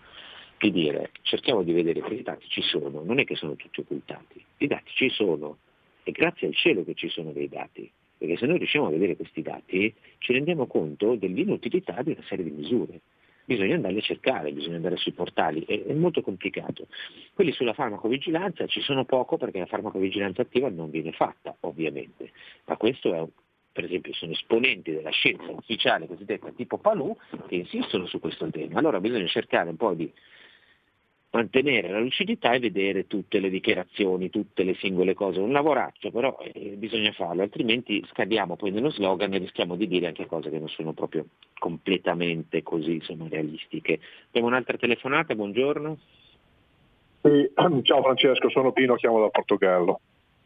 di 0.57 0.71
dire 0.71 1.11
cerchiamo 1.21 1.63
di 1.63 1.73
vedere 1.73 2.01
che 2.01 2.13
i 2.13 2.21
dati 2.21 2.47
ci 2.47 2.61
sono, 2.61 3.03
non 3.03 3.19
è 3.19 3.25
che 3.25 3.35
sono 3.35 3.55
tutti 3.55 3.81
occultati, 3.81 4.43
i 4.57 4.67
dati 4.67 4.91
ci 4.93 5.09
sono 5.09 5.57
e 6.03 6.11
grazie 6.11 6.47
al 6.47 6.55
cielo 6.55 6.83
che 6.83 6.93
ci 6.95 7.09
sono 7.09 7.31
dei 7.31 7.49
dati, 7.49 7.89
perché 8.17 8.37
se 8.37 8.45
noi 8.45 8.57
riusciamo 8.57 8.87
a 8.87 8.91
vedere 8.91 9.15
questi 9.15 9.41
dati 9.41 9.93
ci 10.19 10.33
rendiamo 10.33 10.67
conto 10.67 11.15
dell'inutilità 11.15 12.01
di 12.01 12.11
una 12.11 12.23
serie 12.27 12.45
di 12.45 12.51
misure 12.51 13.01
bisogna 13.45 13.75
andarli 13.75 13.99
a 13.99 14.01
cercare, 14.01 14.51
bisogna 14.51 14.77
andare 14.77 14.97
sui 14.97 15.11
portali, 15.11 15.63
è, 15.65 15.83
è, 15.85 15.93
molto 15.93 16.21
complicato. 16.21 16.87
Quelli 17.33 17.51
sulla 17.51 17.73
farmacovigilanza 17.73 18.65
ci 18.65 18.81
sono 18.81 19.05
poco 19.05 19.37
perché 19.37 19.59
la 19.59 19.67
farmacovigilanza 19.67 20.41
attiva 20.41 20.67
non 20.69 20.89
viene 20.89 21.11
fatta, 21.11 21.55
ovviamente, 21.59 22.31
ma 22.65 22.75
questo 22.75 23.13
è 23.13 23.19
un 23.19 23.29
per 23.75 23.83
esempio 23.83 24.13
sono 24.13 24.31
esponenti 24.31 24.93
della 24.93 25.09
scienza 25.09 25.51
ufficiale 25.51 26.07
cosiddetta 26.07 26.49
tipo 26.51 26.77
Palù 26.77 27.13
che 27.49 27.55
insistono 27.55 28.05
su 28.05 28.21
questo 28.21 28.49
tema. 28.49 28.79
Allora 28.79 29.01
bisogna 29.01 29.27
cercare 29.27 29.69
un 29.69 29.75
po' 29.75 29.93
di 29.93 30.09
mantenere 31.35 31.89
la 31.89 31.99
lucidità 31.99 32.53
e 32.53 32.59
vedere 32.59 33.07
tutte 33.07 33.39
le 33.39 33.49
dichiarazioni, 33.49 34.29
tutte 34.29 34.63
le 34.63 34.75
singole 34.75 35.13
cose. 35.13 35.39
Un 35.39 35.51
lavoraccio, 35.51 36.11
però 36.11 36.37
eh, 36.41 36.75
bisogna 36.77 37.11
farlo, 37.11 37.41
altrimenti 37.41 38.03
scadiamo 38.09 38.55
poi 38.55 38.71
nello 38.71 38.89
slogan 38.89 39.33
e 39.33 39.39
rischiamo 39.39 39.75
di 39.75 39.87
dire 39.87 40.07
anche 40.07 40.25
cose 40.25 40.49
che 40.49 40.59
non 40.59 40.69
sono 40.69 40.93
proprio 40.93 41.25
completamente 41.59 42.63
così 42.63 42.93
insomma, 42.93 43.27
realistiche. 43.29 43.99
Abbiamo 44.27 44.47
un'altra 44.47 44.77
telefonata, 44.77 45.35
buongiorno. 45.35 45.97
Ciao 47.83 48.01
Francesco, 48.01 48.49
sono 48.49 48.71
Pino, 48.71 48.95
chiamo 48.95 49.19
da 49.19 49.29
Portogallo. 49.29 49.99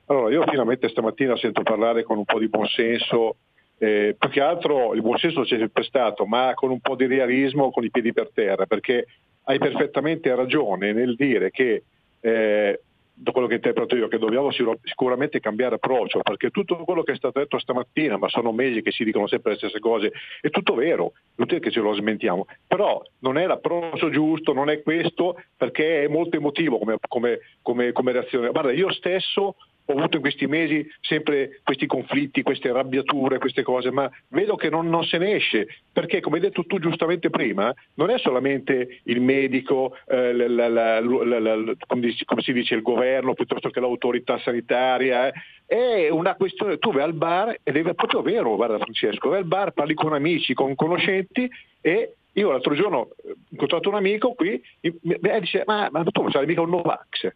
Allora, 0.08 0.34
io 0.34 0.44
finalmente 0.48 0.90
stamattina 0.90 1.38
sento 1.38 1.62
parlare 1.62 2.04
con 2.04 2.18
un 2.18 2.26
po' 2.26 2.40
di 2.40 2.48
buonsenso 2.48 3.36
eh, 3.82 4.14
più 4.20 4.30
che 4.30 4.42
altro 4.42 4.94
il 4.94 5.02
buonsenso 5.02 5.44
c'è 5.44 5.58
sempre 5.58 5.84
stato, 5.84 6.26
ma 6.26 6.52
con 6.54 6.70
un 6.70 6.82
po' 6.82 6.96
di 6.96 7.08
realismo, 7.08 7.72
con 7.72 7.86
i 7.86 7.90
piedi 7.90 8.12
per 8.12 8.30
terra, 8.34 8.66
perché 8.66 9.06
hai 9.50 9.58
perfettamente 9.58 10.34
ragione 10.36 10.94
nel 10.94 11.16
dire 11.16 11.50
che, 11.50 11.84
eh, 12.20 12.80
da 13.12 13.32
quello 13.32 13.48
che 13.48 13.56
interpreto 13.56 13.96
io, 13.96 14.08
che 14.08 14.20
dobbiamo 14.20 14.52
sicuramente 14.52 15.40
cambiare 15.40 15.76
approccio, 15.76 16.20
perché 16.22 16.52
tutto 16.52 16.78
quello 16.86 17.02
che 17.02 17.14
è 17.14 17.16
stato 17.16 17.40
detto 17.40 17.58
stamattina, 17.58 18.18
ma 18.18 18.30
sono 18.30 18.52
mesi 18.52 18.84
che 18.84 18.92
si 18.92 19.04
dicono 19.04 19.28
sempre 19.28 19.52
le 19.52 19.58
stesse 19.58 19.80
cose, 19.80 20.12
è 20.40 20.52
tutto 20.52 20.76
vero, 20.76 21.14
non 21.36 21.48
è 21.50 21.60
che 21.60 21.72
ce 21.72 21.80
lo 21.80 21.94
smentiamo, 21.94 22.46
però 22.68 23.02
non 23.20 23.40
è 23.40 23.48
l'approccio 23.48 24.12
giusto, 24.12 24.54
non 24.54 24.70
è 24.70 24.84
questo, 24.84 25.42
perché 25.58 26.04
è 26.04 26.08
molto 26.08 26.38
emotivo 26.38 26.78
come, 26.78 26.98
come, 27.08 27.40
come, 27.64 27.92
come 27.92 28.12
reazione. 28.12 28.52
Guarda, 28.52 28.72
io 28.72 28.92
stesso 28.92 29.56
ho 29.92 29.98
avuto 29.98 30.18
in 30.18 30.22
questi 30.22 30.46
mesi 30.46 30.88
sempre 31.02 31.62
questi 31.64 31.88
conflitti, 31.88 32.44
queste 32.44 32.70
arrabbiature, 32.70 33.40
queste 33.40 33.64
cose, 33.64 33.92
ma 33.92 34.10
vedo 34.30 34.56
che 34.56 34.70
non, 34.70 34.88
non 34.88 35.04
se 35.04 35.18
ne 35.18 35.36
esce, 35.36 35.68
perché 35.92 36.20
come 36.20 36.36
hai 36.36 36.44
detto 36.44 36.64
tu 36.66 36.78
giustamente 36.80 37.32
prima, 37.32 37.74
non 37.96 38.12
è 38.12 38.20
solamente 38.20 39.00
il 39.04 39.20
medico, 39.20 39.98
eh, 40.08 40.34
la, 40.34 40.68
la, 40.68 41.00
la, 41.00 41.76
come 41.86 42.42
si 42.42 42.54
dice 42.54 42.76
il 42.76 42.84
governo 42.84 43.34
piuttosto 43.34 43.72
che 43.72 43.80
l'autorità 43.80 44.38
sanitaria, 44.40 45.32
eh, 45.66 46.06
è 46.06 46.10
una 46.10 46.36
questione, 46.36 46.78
tu 46.78 46.92
vai 46.92 47.04
al 47.04 47.14
bar 47.14 47.58
ed 47.64 47.76
è 47.76 47.94
proprio 47.96 48.22
vero, 48.22 48.56
guarda 48.56 48.78
Francesco, 48.78 49.30
vai 49.30 49.40
al 49.40 49.46
bar, 49.46 49.72
parli 49.72 49.96
con 49.96 50.14
amici, 50.14 50.54
con 50.54 50.76
conoscenti 50.76 51.50
e 51.82 52.14
io 52.34 52.52
l'altro 52.52 52.76
giorno 52.76 52.98
ho 52.98 53.10
incontrato 53.50 53.90
un 53.90 53.96
amico 53.96 54.34
qui 54.34 54.62
e 54.82 54.94
mi 55.02 55.18
dice 55.40 55.64
ma, 55.66 55.90
ma 55.92 56.04
tu 56.04 56.22
non 56.22 56.32
c'hai 56.32 56.46
mica 56.46 56.62
un 56.62 56.70
Novax? 56.70 57.32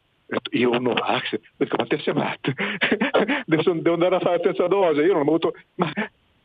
Io 0.52 0.70
ho 0.70 0.78
un 0.78 0.84
Novax, 0.84 1.40
detto, 1.58 1.76
ma 1.78 1.86
te 1.86 2.00
sei 2.00 2.14
matto, 2.14 2.52
devo 3.46 3.94
andare 3.94 4.16
a 4.16 4.20
fare 4.20 4.38
la 4.38 4.44
terza 4.44 4.68
dose, 4.68 5.02
io 5.02 5.14
non 5.14 5.22
ho 5.22 5.30
avuto... 5.30 5.54
Ma, 5.76 5.92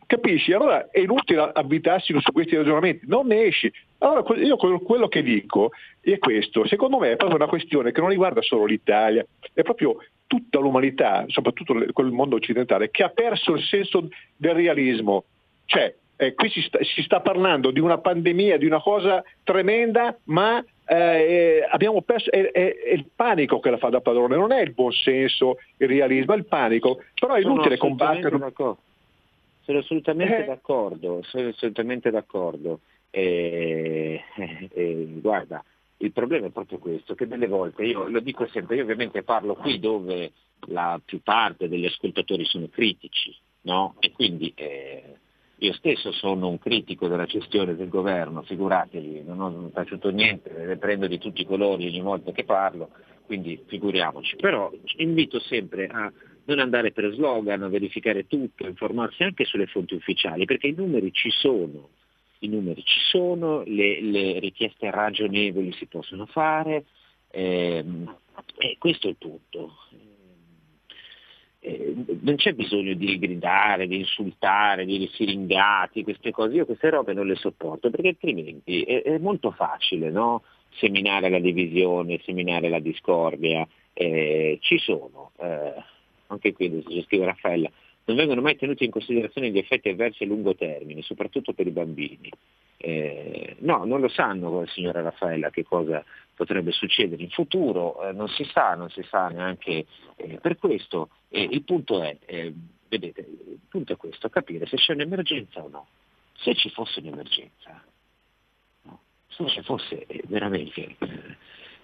capisci? 0.08 0.52
Allora 0.52 0.88
è 0.90 1.00
inutile 1.00 1.50
avvitarsi 1.52 2.18
su 2.18 2.32
questi 2.32 2.56
ragionamenti, 2.56 3.06
non 3.06 3.26
ne 3.26 3.44
esci. 3.44 3.70
Allora 3.98 4.24
io 4.36 4.56
quello 4.56 5.06
che 5.06 5.22
dico 5.22 5.70
è 6.00 6.18
questo, 6.18 6.66
secondo 6.66 6.98
me 6.98 7.12
è 7.12 7.16
proprio 7.16 7.36
una 7.36 7.46
questione 7.46 7.92
che 7.92 8.00
non 8.00 8.08
riguarda 8.08 8.40
solo 8.40 8.64
l'Italia, 8.64 9.24
è 9.52 9.62
proprio 9.62 9.98
tutta 10.26 10.58
l'umanità, 10.58 11.24
soprattutto 11.28 11.74
quel 11.92 12.10
mondo 12.10 12.36
occidentale, 12.36 12.90
che 12.90 13.02
ha 13.02 13.10
perso 13.10 13.54
il 13.54 13.62
senso 13.62 14.08
del 14.34 14.54
realismo. 14.54 15.24
Cioè, 15.66 15.94
eh, 16.16 16.34
qui 16.34 16.48
si 16.48 16.62
sta, 16.62 16.78
si 16.82 17.02
sta 17.02 17.20
parlando 17.20 17.70
di 17.70 17.80
una 17.80 17.98
pandemia, 17.98 18.56
di 18.56 18.66
una 18.66 18.80
cosa 18.80 19.22
tremenda, 19.44 20.16
ma 20.24 20.64
eh, 20.88 21.66
abbiamo 21.68 22.00
perso, 22.00 22.30
è, 22.30 22.50
è, 22.50 22.74
è, 22.76 22.92
il 22.92 23.10
panico 23.14 23.60
che 23.60 23.70
la 23.70 23.76
fa 23.76 23.90
da 23.90 24.00
padrone, 24.00 24.36
non 24.36 24.52
è 24.52 24.62
il 24.62 24.72
buonsenso, 24.72 25.58
il 25.76 25.88
realismo, 25.88 26.32
è 26.32 26.36
il 26.36 26.46
panico, 26.46 27.02
però 27.14 27.34
è 27.34 27.40
inutile 27.40 27.76
combattere. 27.76 28.38
Sono 29.60 29.80
assolutamente 29.80 30.44
eh. 30.44 30.46
d'accordo, 30.46 31.20
sono 31.24 31.48
assolutamente 31.48 32.10
d'accordo. 32.10 32.80
Eh, 33.10 34.22
eh, 34.72 35.08
guarda, 35.20 35.62
il 35.98 36.12
problema 36.12 36.46
è 36.46 36.50
proprio 36.50 36.78
questo, 36.78 37.14
che 37.14 37.26
delle 37.26 37.48
volte, 37.48 37.84
io 37.84 38.08
lo 38.08 38.20
dico 38.20 38.46
sempre, 38.46 38.76
io 38.76 38.82
ovviamente 38.82 39.22
parlo 39.22 39.56
qui 39.56 39.78
dove 39.78 40.32
la 40.68 40.98
più 41.04 41.20
parte 41.22 41.68
degli 41.68 41.84
ascoltatori 41.84 42.46
sono 42.46 42.68
critici, 42.68 43.36
no? 43.62 43.94
E 43.98 44.12
quindi 44.12 44.52
eh, 44.56 45.02
io 45.60 45.72
stesso 45.72 46.12
sono 46.12 46.48
un 46.48 46.58
critico 46.58 47.08
della 47.08 47.24
gestione 47.24 47.74
del 47.74 47.88
governo, 47.88 48.42
figuratevi, 48.42 49.24
non 49.24 49.40
ho 49.40 49.70
taciuto 49.72 50.10
niente, 50.10 50.52
le 50.52 50.76
prendo 50.76 51.08
di 51.08 51.18
tutti 51.18 51.40
i 51.40 51.46
colori 51.46 51.86
ogni 51.86 52.00
volta 52.00 52.30
che 52.30 52.44
parlo, 52.44 52.90
quindi 53.26 53.60
figuriamoci. 53.66 54.36
Però 54.36 54.70
invito 54.98 55.40
sempre 55.40 55.86
a 55.86 56.12
non 56.44 56.60
andare 56.60 56.92
per 56.92 57.12
slogan, 57.12 57.62
a 57.62 57.68
verificare 57.68 58.26
tutto, 58.26 58.64
a 58.64 58.68
informarsi 58.68 59.24
anche 59.24 59.44
sulle 59.44 59.66
fonti 59.66 59.94
ufficiali, 59.94 60.44
perché 60.44 60.68
i 60.68 60.74
numeri 60.76 61.12
ci 61.12 61.30
sono, 61.30 61.88
i 62.40 62.48
numeri 62.48 62.84
ci 62.84 63.00
sono, 63.10 63.64
le, 63.64 64.00
le 64.00 64.38
richieste 64.38 64.90
ragionevoli 64.90 65.72
si 65.72 65.86
possono 65.86 66.26
fare, 66.26 66.84
ehm, 67.30 68.16
e 68.58 68.76
questo 68.78 69.08
è 69.08 69.14
punto 69.18 69.72
eh, 71.60 71.94
non 72.20 72.36
c'è 72.36 72.52
bisogno 72.52 72.94
di 72.94 73.18
gridare, 73.18 73.86
di 73.86 73.98
insultare, 73.98 74.84
di 74.84 75.08
siringati, 75.12 76.04
queste 76.04 76.30
cose, 76.30 76.54
io 76.54 76.66
queste 76.66 76.90
robe 76.90 77.12
non 77.12 77.26
le 77.26 77.34
sopporto 77.34 77.90
perché 77.90 78.08
altrimenti 78.08 78.82
è, 78.82 79.02
è 79.02 79.18
molto 79.18 79.50
facile 79.50 80.10
no? 80.10 80.42
seminare 80.76 81.28
la 81.28 81.40
divisione, 81.40 82.20
seminare 82.24 82.68
la 82.68 82.78
discordia, 82.78 83.66
eh, 83.92 84.58
ci 84.60 84.78
sono, 84.78 85.32
eh, 85.40 85.74
anche 86.28 86.52
qui 86.52 86.84
scrive 87.04 87.24
Raffaella, 87.24 87.70
non 88.04 88.16
vengono 88.16 88.40
mai 88.40 88.56
tenuti 88.56 88.84
in 88.84 88.90
considerazione 88.90 89.50
gli 89.50 89.58
effetti 89.58 89.88
avversi 89.88 90.22
a 90.22 90.26
lungo 90.26 90.54
termine, 90.54 91.02
soprattutto 91.02 91.52
per 91.52 91.66
i 91.66 91.70
bambini. 91.70 92.30
Eh, 92.78 93.56
no, 93.58 93.84
non 93.84 94.00
lo 94.00 94.08
sanno, 94.08 94.64
signora 94.66 95.02
Raffaella, 95.02 95.50
che 95.50 95.64
cosa 95.64 96.02
potrebbe 96.38 96.70
succedere 96.70 97.20
in 97.20 97.30
futuro, 97.30 98.00
eh, 98.08 98.12
non 98.12 98.28
si 98.28 98.44
sa, 98.44 98.76
non 98.76 98.88
si 98.90 99.02
sa 99.02 99.26
neanche 99.26 99.86
eh, 100.14 100.38
per 100.40 100.56
questo. 100.56 101.08
il 101.30 101.64
punto 101.64 102.00
è, 102.00 102.16
eh, 102.26 102.54
vedete, 102.88 103.22
il 103.22 103.58
punto 103.68 103.94
è 103.94 103.96
questo, 103.96 104.28
capire 104.28 104.64
se 104.66 104.76
c'è 104.76 104.92
un'emergenza 104.92 105.64
o 105.64 105.68
no. 105.68 105.86
Se 106.36 106.54
ci 106.54 106.70
fosse 106.70 107.00
un'emergenza, 107.00 107.82
no? 108.82 109.00
se 109.26 109.48
ci 109.48 109.62
fosse 109.62 110.06
eh, 110.06 110.22
veramente 110.26 110.94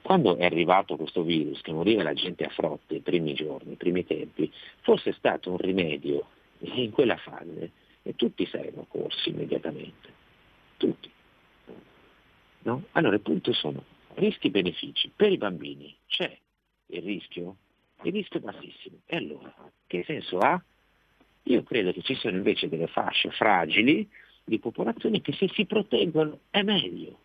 quando 0.02 0.36
è 0.36 0.44
arrivato 0.44 0.94
questo 0.94 1.24
virus, 1.24 1.60
che 1.60 1.72
moriva 1.72 2.04
la 2.04 2.12
gente 2.12 2.44
a 2.44 2.50
frotte 2.50 2.94
i 2.94 3.00
primi 3.00 3.34
giorni, 3.34 3.72
i 3.72 3.76
primi 3.76 4.06
tempi, 4.06 4.52
fosse 4.82 5.12
stato 5.14 5.50
un 5.50 5.56
rimedio 5.56 6.26
in 6.60 6.92
quella 6.92 7.16
fase 7.16 7.72
e 8.02 8.14
tutti 8.14 8.46
saremmo 8.46 8.86
corsi 8.88 9.30
immediatamente. 9.30 10.12
Tutti. 10.76 11.10
No? 12.60 12.84
Allora 12.92 13.16
il 13.16 13.20
punto 13.20 13.52
sono 13.52 13.82
rischi 14.14 14.48
e 14.48 14.50
benefici. 14.50 15.10
Per 15.14 15.30
i 15.30 15.36
bambini 15.36 15.94
c'è 16.06 16.36
il 16.86 17.02
rischio? 17.02 17.56
Il 18.02 18.12
rischio 18.12 18.40
è 18.40 18.42
bassissimo. 18.42 18.98
E 19.06 19.16
allora 19.16 19.54
che 19.86 20.04
senso 20.04 20.38
ha? 20.38 20.62
Io 21.44 21.62
credo 21.62 21.92
che 21.92 22.02
ci 22.02 22.14
siano 22.14 22.36
invece 22.36 22.68
delle 22.68 22.86
fasce 22.86 23.30
fragili 23.30 24.08
di 24.44 24.58
popolazione 24.58 25.20
che 25.20 25.32
se 25.32 25.48
si 25.48 25.66
proteggono 25.66 26.40
è 26.50 26.62
meglio 26.62 27.18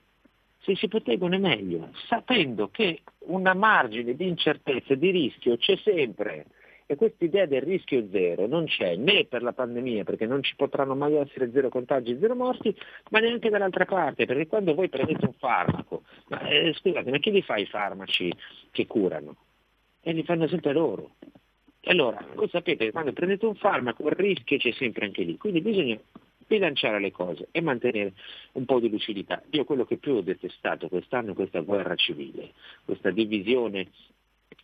se 0.70 0.76
si 0.76 0.88
proteggono 0.88 1.36
è 1.36 1.40
meglio, 1.40 1.92
sapendo 2.08 2.70
che 2.70 3.02
una 3.28 3.54
margine 3.54 4.16
di 4.16 4.28
incertezza 4.28 4.94
e 4.94 4.98
di 4.98 5.10
rischio 5.12 5.58
c'è 5.58 5.78
sempre. 5.78 6.46
E 6.92 6.96
questa 6.96 7.24
idea 7.24 7.46
del 7.46 7.62
rischio 7.62 8.08
zero 8.10 8.48
non 8.48 8.66
c'è 8.66 8.96
né 8.96 9.26
per 9.26 9.44
la 9.44 9.54
pandemia, 9.54 10.04
perché 10.04 10.26
non 10.26 10.42
ci 10.42 10.56
potranno 10.56 10.96
mai 10.96 11.14
essere 11.14 11.52
zero 11.52 11.70
contagi, 11.70 12.18
zero 12.20 12.34
morti, 12.34 12.76
ma 13.12 13.20
neanche 13.20 13.52
dall'altra 13.52 13.86
parte, 13.86 14.26
perché 14.26 14.48
quando 14.48 14.74
voi 14.74 14.90
prendete 14.90 15.24
un 15.24 15.34
farmaco, 15.34 16.02
ma, 16.30 16.42
eh, 16.48 16.74
scusate, 16.74 17.12
ma 17.12 17.20
chi 17.20 17.30
li 17.30 17.44
fa 17.44 17.58
i 17.58 17.68
farmaci 17.68 18.34
che 18.72 18.88
curano? 18.88 19.36
E 20.02 20.14
li 20.14 20.24
fanno 20.24 20.48
sempre 20.48 20.74
loro. 20.74 21.12
E 21.80 21.92
allora, 21.92 22.26
voi 22.34 22.50
sapete 22.50 22.86
che 22.86 22.92
quando 22.92 23.14
prendete 23.14 23.46
un 23.46 23.54
farmaco 23.54 24.08
il 24.08 24.16
rischio 24.16 24.58
c'è 24.58 24.72
sempre 24.72 25.06
anche 25.06 25.22
lì, 25.22 25.38
quindi 25.38 25.62
bisogna 25.62 25.96
bilanciare 26.48 27.00
le 27.00 27.12
cose 27.12 27.50
e 27.52 27.62
mantenere 27.62 28.14
un 28.54 28.66
po' 28.66 28.80
di 28.80 28.90
lucidità. 28.90 29.44
Io 29.52 29.64
quello 29.64 29.86
che 29.86 29.98
più 29.98 30.16
ho 30.16 30.22
detestato 30.22 30.88
quest'anno 30.88 31.34
è 31.34 31.36
questa 31.36 31.60
guerra 31.60 31.94
civile, 31.94 32.54
questa 32.84 33.12
divisione 33.12 33.90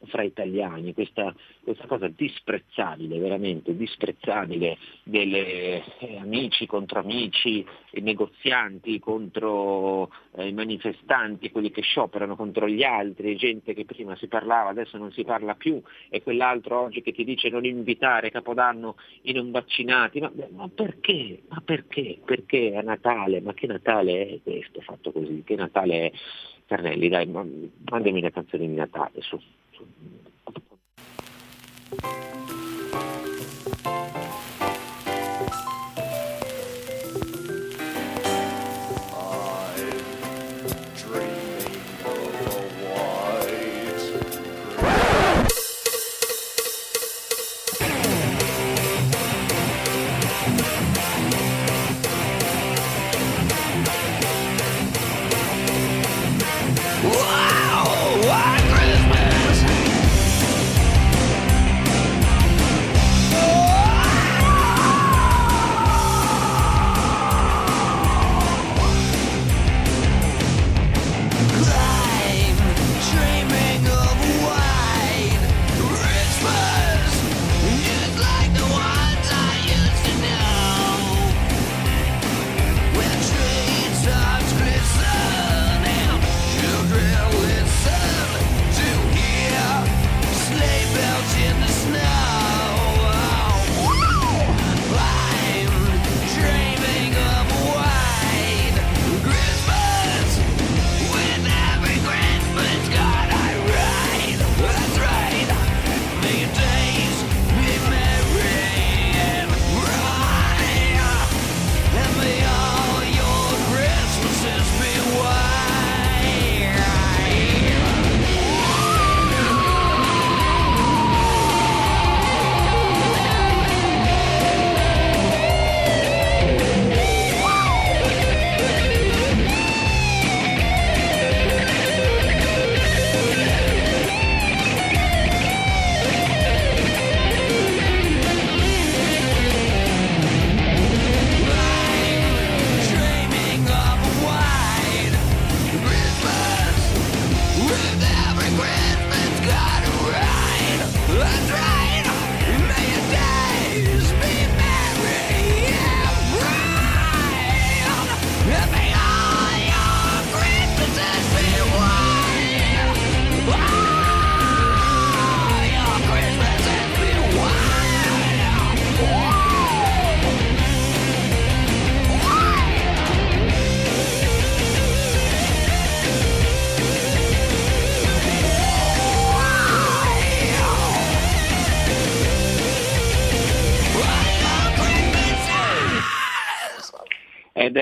fra 0.03 0.23
italiani, 0.23 0.93
questa, 0.93 1.33
questa, 1.63 1.87
cosa 1.87 2.07
disprezzabile, 2.07 3.17
veramente 3.19 3.75
disprezzabile, 3.75 4.77
delle 5.03 5.83
eh, 5.99 6.17
amici 6.17 6.65
contro 6.65 6.99
amici, 6.99 7.65
negozianti 7.93 8.99
contro 8.99 10.11
eh, 10.35 10.47
i 10.47 10.53
manifestanti, 10.53 11.51
quelli 11.51 11.71
che 11.71 11.81
scioperano 11.81 12.35
contro 12.35 12.67
gli 12.67 12.83
altri, 12.83 13.35
gente 13.35 13.73
che 13.73 13.85
prima 13.85 14.15
si 14.15 14.27
parlava, 14.27 14.69
adesso 14.69 14.97
non 14.97 15.11
si 15.11 15.23
parla 15.23 15.55
più, 15.55 15.81
e 16.09 16.21
quell'altro 16.21 16.81
oggi 16.81 17.01
che 17.01 17.11
ti 17.11 17.23
dice 17.23 17.49
non 17.49 17.65
invitare 17.65 18.31
Capodanno 18.31 18.95
i 19.23 19.33
non 19.33 19.51
vaccinati, 19.51 20.19
ma, 20.19 20.31
ma 20.51 20.67
perché? 20.67 21.43
Ma 21.47 21.61
perché? 21.63 22.19
Perché 22.23 22.75
a 22.75 22.81
Natale? 22.81 23.41
Ma 23.41 23.53
che 23.53 23.67
Natale 23.67 24.27
è 24.27 24.39
questo 24.43 24.81
fatto 24.81 25.11
così? 25.11 25.43
Che 25.45 25.55
Natale 25.55 26.11
è? 26.11 26.11
Carnelli, 26.67 27.09
dai, 27.09 27.27
mandami 27.27 28.19
una 28.19 28.31
canzone 28.31 28.67
di 28.67 28.73
Natale 28.73 29.21
su. 29.21 29.39
Thank 29.77 29.89
you. 32.03 32.34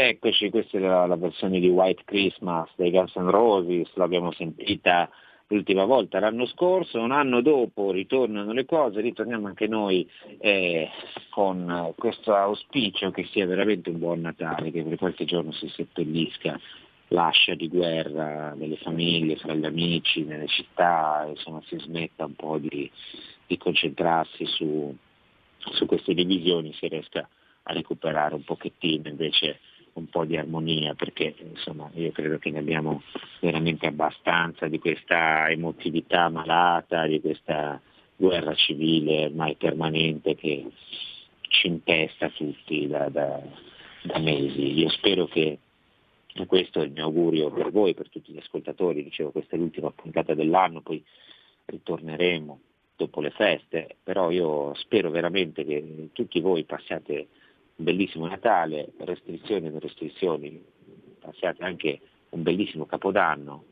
Eccoci, 0.09 0.49
questa 0.49 0.77
è 0.77 0.81
la, 0.81 1.05
la, 1.05 1.15
versione 1.15 1.59
di 1.59 1.69
White 1.69 2.03
Christmas 2.05 2.69
dei 2.75 2.91
Guns 2.91 3.15
N' 3.15 3.29
Roses, 3.29 3.89
l'abbiamo 3.95 4.31
sentita 4.31 5.09
l'ultima 5.47 5.85
volta 5.85 6.19
l'anno 6.19 6.45
scorso, 6.45 6.99
un 6.99 7.11
anno 7.11 7.41
dopo 7.41 7.91
ritornano 7.91 8.51
le 8.53 8.65
cose, 8.65 9.01
ritorniamo 9.01 9.47
anche 9.47 9.67
noi 9.67 10.09
eh, 10.39 10.89
con 11.29 11.93
questo 11.95 12.33
auspicio 12.33 13.11
che 13.11 13.25
sia 13.25 13.45
veramente 13.45 13.89
un 13.89 13.99
buon 13.99 14.21
Natale, 14.21 14.71
che 14.71 14.83
per 14.83 14.97
qualche 14.97 15.25
giorno 15.25 15.51
si 15.51 15.67
seppellisca 15.69 16.59
l'ascia 17.09 17.53
di 17.53 17.67
guerra 17.67 18.53
nelle 18.55 18.77
famiglie, 18.77 19.35
fra 19.37 19.53
gli 19.53 19.65
amici, 19.65 20.23
nelle 20.23 20.47
città, 20.47 21.25
insomma 21.29 21.61
si 21.65 21.77
smetta 21.77 22.25
un 22.25 22.35
po' 22.35 22.57
di, 22.57 22.89
di 23.45 23.57
concentrarsi 23.57 24.45
su, 24.45 24.95
su 25.57 25.85
queste 25.85 26.13
divisioni, 26.13 26.73
si 26.73 26.87
riesca 26.87 27.27
a 27.63 27.73
recuperare 27.73 28.35
un 28.35 28.43
pochettino 28.43 29.07
invece 29.07 29.59
un 29.93 30.07
po' 30.07 30.25
di 30.25 30.37
armonia 30.37 30.93
perché 30.95 31.35
insomma 31.39 31.89
io 31.93 32.11
credo 32.11 32.39
che 32.39 32.49
ne 32.49 32.59
abbiamo 32.59 33.03
veramente 33.39 33.87
abbastanza 33.87 34.67
di 34.67 34.79
questa 34.79 35.49
emotività 35.49 36.29
malata, 36.29 37.05
di 37.05 37.21
questa 37.21 37.79
guerra 38.15 38.53
civile 38.55 39.25
ormai 39.25 39.55
permanente 39.55 40.35
che 40.35 40.65
ci 41.41 41.67
impesta 41.67 42.29
tutti 42.29 42.87
da, 42.87 43.09
da, 43.09 43.41
da 44.03 44.19
mesi. 44.19 44.79
Io 44.79 44.89
spero 44.89 45.25
che 45.27 45.59
questo 46.47 46.81
è 46.81 46.85
il 46.85 46.91
mio 46.91 47.03
augurio 47.03 47.51
per 47.51 47.71
voi, 47.71 47.93
per 47.93 48.09
tutti 48.09 48.33
gli 48.33 48.39
ascoltatori, 48.39 49.03
dicevo 49.03 49.31
questa 49.31 49.55
è 49.55 49.59
l'ultima 49.59 49.91
puntata 49.91 50.33
dell'anno, 50.33 50.81
poi 50.81 51.03
ritorneremo 51.65 52.59
dopo 52.95 53.21
le 53.21 53.31
feste, 53.31 53.97
però 54.03 54.31
io 54.31 54.73
spero 54.75 55.09
veramente 55.09 55.63
che 55.63 56.09
tutti 56.13 56.39
voi 56.39 56.63
passiate 56.63 57.27
bellissimo 57.75 58.27
Natale, 58.27 58.91
restrizioni 58.97 59.67
o 59.67 59.79
restrizioni, 59.79 60.63
passiate 61.19 61.63
anche 61.63 61.99
un 62.29 62.43
bellissimo 62.43 62.85
Capodanno, 62.85 63.65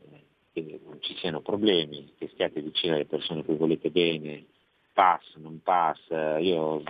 che 0.52 0.80
non 0.84 0.98
ci 1.00 1.14
siano 1.16 1.40
problemi, 1.40 2.12
che 2.18 2.28
stiate 2.32 2.60
vicino 2.60 2.94
alle 2.94 3.06
persone 3.06 3.44
cui 3.44 3.56
volete 3.56 3.90
bene, 3.90 4.44
pass, 4.92 5.36
non 5.36 5.60
pass, 5.62 5.98
io 6.10 6.82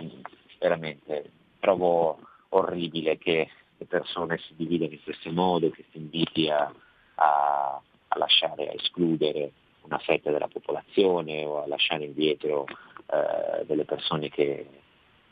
veramente 0.59 1.31
trovo 1.59 2.19
orribile 2.49 3.17
che 3.17 3.49
le 3.77 3.85
persone 3.85 4.37
si 4.39 4.53
dividano 4.55 4.91
in 4.91 5.01
questo 5.03 5.31
modo, 5.31 5.69
che 5.69 5.85
si 5.91 5.97
inviti 5.97 6.49
a, 6.49 6.71
a, 7.15 7.81
a 8.07 8.17
lasciare, 8.17 8.69
a 8.69 8.73
escludere 8.73 9.51
una 9.81 9.97
fetta 9.99 10.31
della 10.31 10.47
popolazione 10.47 11.43
o 11.45 11.63
a 11.63 11.67
lasciare 11.67 12.05
indietro 12.05 12.65
eh, 12.65 13.65
delle 13.65 13.85
persone 13.85 14.29
che, 14.29 14.67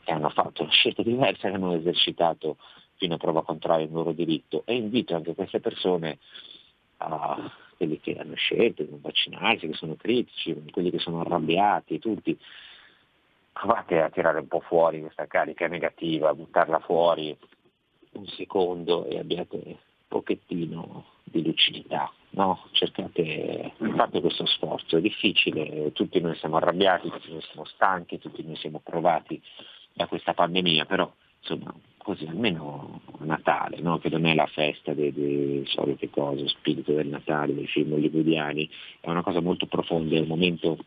che, 0.04 0.12
hanno 0.12 0.30
fatto 0.30 0.62
una 0.62 0.70
scelta 0.70 1.02
diversa, 1.02 1.48
che 1.48 1.54
hanno 1.54 1.74
esercitato 1.74 2.56
fino 2.96 3.14
a 3.14 3.18
prova 3.18 3.42
contraria 3.42 3.86
il 3.86 3.92
loro 3.92 4.12
diritto 4.12 4.62
e 4.64 4.74
invito 4.74 5.14
anche 5.14 5.34
queste 5.34 5.60
persone 5.60 6.18
a 6.98 7.50
quelli 7.76 7.98
che 7.98 8.16
hanno 8.16 8.36
scelto 8.36 8.84
di 8.84 8.90
non 8.90 9.00
vaccinarsi, 9.00 9.66
che 9.66 9.74
sono 9.74 9.96
critici, 9.96 10.54
quelli 10.70 10.90
che 10.90 11.00
sono 11.00 11.20
arrabbiati, 11.20 11.98
tutti, 11.98 12.38
provate 13.52 14.00
a 14.00 14.08
tirare 14.08 14.38
un 14.38 14.46
po' 14.46 14.60
fuori 14.60 15.00
questa 15.00 15.26
carica 15.26 15.66
negativa, 15.66 16.32
buttarla 16.32 16.78
fuori 16.78 17.36
un 18.12 18.26
secondo 18.28 19.06
e 19.06 19.18
abbiate 19.18 19.60
un 19.64 19.76
pochettino 20.06 21.06
di 21.24 21.44
lucidità, 21.44 22.12
no? 22.30 22.68
Cercate, 22.72 23.72
fate 23.96 24.20
questo 24.20 24.46
sforzo, 24.46 24.96
è 24.96 25.00
difficile, 25.00 25.92
tutti 25.92 26.20
noi 26.20 26.36
siamo 26.36 26.56
arrabbiati, 26.56 27.08
tutti 27.08 27.32
noi 27.32 27.42
siamo 27.42 27.64
stanchi, 27.64 28.18
tutti 28.18 28.44
noi 28.44 28.56
siamo 28.56 28.80
provati 28.82 29.42
da 29.92 30.06
questa 30.06 30.34
pandemia, 30.34 30.86
però 30.86 31.12
insomma 31.40 31.74
così 32.02 32.26
almeno 32.26 33.00
Natale, 33.20 33.80
no? 33.80 33.98
che 33.98 34.08
non 34.08 34.26
è 34.26 34.34
la 34.34 34.46
festa 34.46 34.92
delle 34.92 35.64
solite 35.66 36.10
cose, 36.10 36.48
spirito 36.48 36.92
del 36.92 37.06
Natale, 37.06 37.54
dei 37.54 37.68
film 37.68 37.92
hollywoodiani, 37.92 38.68
è 39.00 39.08
una 39.08 39.22
cosa 39.22 39.40
molto 39.40 39.66
profonda, 39.66 40.16
è 40.16 40.20
un 40.20 40.26
momento 40.26 40.78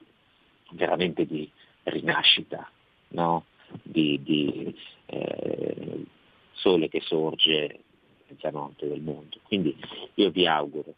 veramente 0.71 1.25
di 1.25 1.49
rinascita, 1.83 2.69
no? 3.09 3.45
di, 3.81 4.19
di 4.21 4.75
eh, 5.05 6.03
sole 6.51 6.89
che 6.89 6.99
sorge 7.01 7.79
mezzanotte 8.27 8.87
del 8.87 9.01
mondo. 9.01 9.37
Quindi 9.43 9.75
io 10.15 10.29
vi 10.31 10.45
auguro 10.45 10.93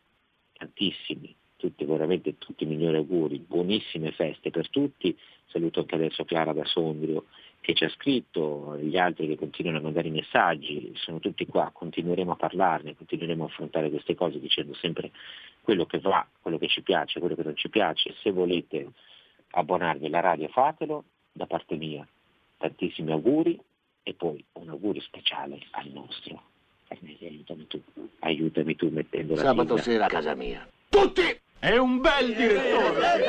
tantissimi, 0.54 1.34
tutti, 1.58 1.86
veramente 1.86 2.38
tutti 2.40 2.64
i 2.64 2.68
migliori 2.68 2.98
auguri, 2.98 3.38
buonissime 3.38 4.12
feste 4.12 4.50
per 4.50 4.70
tutti. 4.70 5.16
Saluto 5.46 5.82
anche 5.82 5.96
adesso 5.96 6.26
Clara 6.26 6.54
da 6.54 6.66
Sondrio 6.66 7.26
che 7.68 7.74
ci 7.74 7.84
ha 7.84 7.90
scritto, 7.90 8.78
gli 8.80 8.98
altri 8.98 9.28
che 9.28 9.36
continuano 9.36 9.80
a 9.80 9.82
mandare 9.82 10.08
i 10.08 10.12
messaggi, 10.12 10.90
sono 10.96 11.20
tutti 11.20 11.46
qua, 11.46 11.70
continueremo 11.74 12.32
a 12.32 12.36
parlarne, 12.38 12.96
continueremo 12.96 13.44
a 13.44 13.48
affrontare 13.48 13.90
queste 13.90 14.16
cose 14.16 14.40
dicendo 14.40 14.74
sempre 14.76 15.12
quello 15.64 15.86
che 15.86 16.00
va, 16.00 16.26
quello 16.42 16.58
che 16.58 16.70
ci 16.70 16.82
piace, 16.82 17.20
quello 17.20 17.36
che 17.36 17.44
non 17.44 17.58
ci 17.58 17.68
piace. 17.68 18.16
Se 18.22 18.32
volete 18.32 18.92
abbonarvi 19.52 20.06
alla 20.06 20.22
radio 20.22 20.48
fatelo, 20.48 21.04
da 21.34 21.46
parte 21.46 21.76
mia 21.76 22.08
tantissimi 22.56 23.12
auguri 23.12 23.60
e 24.02 24.14
poi 24.14 24.42
un 24.54 24.70
augurio 24.70 25.02
speciale 25.02 25.60
al 25.72 25.90
nostro. 25.90 26.42
Aiutami 26.88 27.68
tu, 27.68 27.82
aiutami 28.20 28.78
tu 28.78 28.88
mettendo 28.88 29.36
la 29.36 29.42
Sabato 29.42 29.76
sigla. 29.76 29.82
sera 29.92 30.06
a 30.06 30.08
casa 30.08 30.36
mia. 30.36 30.66
Tutti! 30.88 31.38
È 31.60 31.76
un 31.76 32.02
bel 32.02 32.36
direttore! 32.36 33.26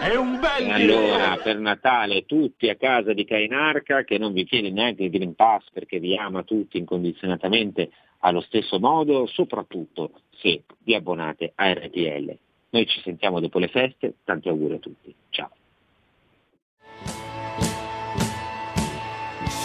È 0.00 0.14
un 0.14 0.38
bel 0.38 0.70
Allora, 0.70 1.36
per 1.42 1.58
Natale 1.58 2.24
tutti 2.24 2.68
a 2.68 2.76
casa 2.76 3.12
di 3.12 3.24
Cainarca 3.24 4.04
che 4.04 4.18
non 4.18 4.32
vi 4.32 4.44
chiede 4.44 4.70
neanche 4.70 5.02
il 5.02 5.10
Green 5.10 5.34
Pass 5.34 5.64
perché 5.72 5.98
vi 5.98 6.16
ama 6.16 6.44
tutti 6.44 6.78
incondizionatamente 6.78 7.90
allo 8.20 8.40
stesso 8.40 8.78
modo, 8.78 9.26
soprattutto 9.26 10.12
se 10.36 10.62
vi 10.84 10.94
abbonate 10.94 11.52
a 11.56 11.72
RTL. 11.72 12.36
Noi 12.70 12.86
ci 12.86 13.00
sentiamo 13.02 13.40
dopo 13.40 13.58
le 13.58 13.68
feste, 13.68 14.14
tanti 14.22 14.48
auguri 14.48 14.74
a 14.74 14.78
tutti. 14.78 15.12
Ciao. 15.30 15.50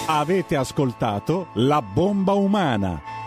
Avete 0.07 0.55
ascoltato 0.55 1.49
La 1.53 1.81
bomba 1.81 2.33
umana 2.33 3.22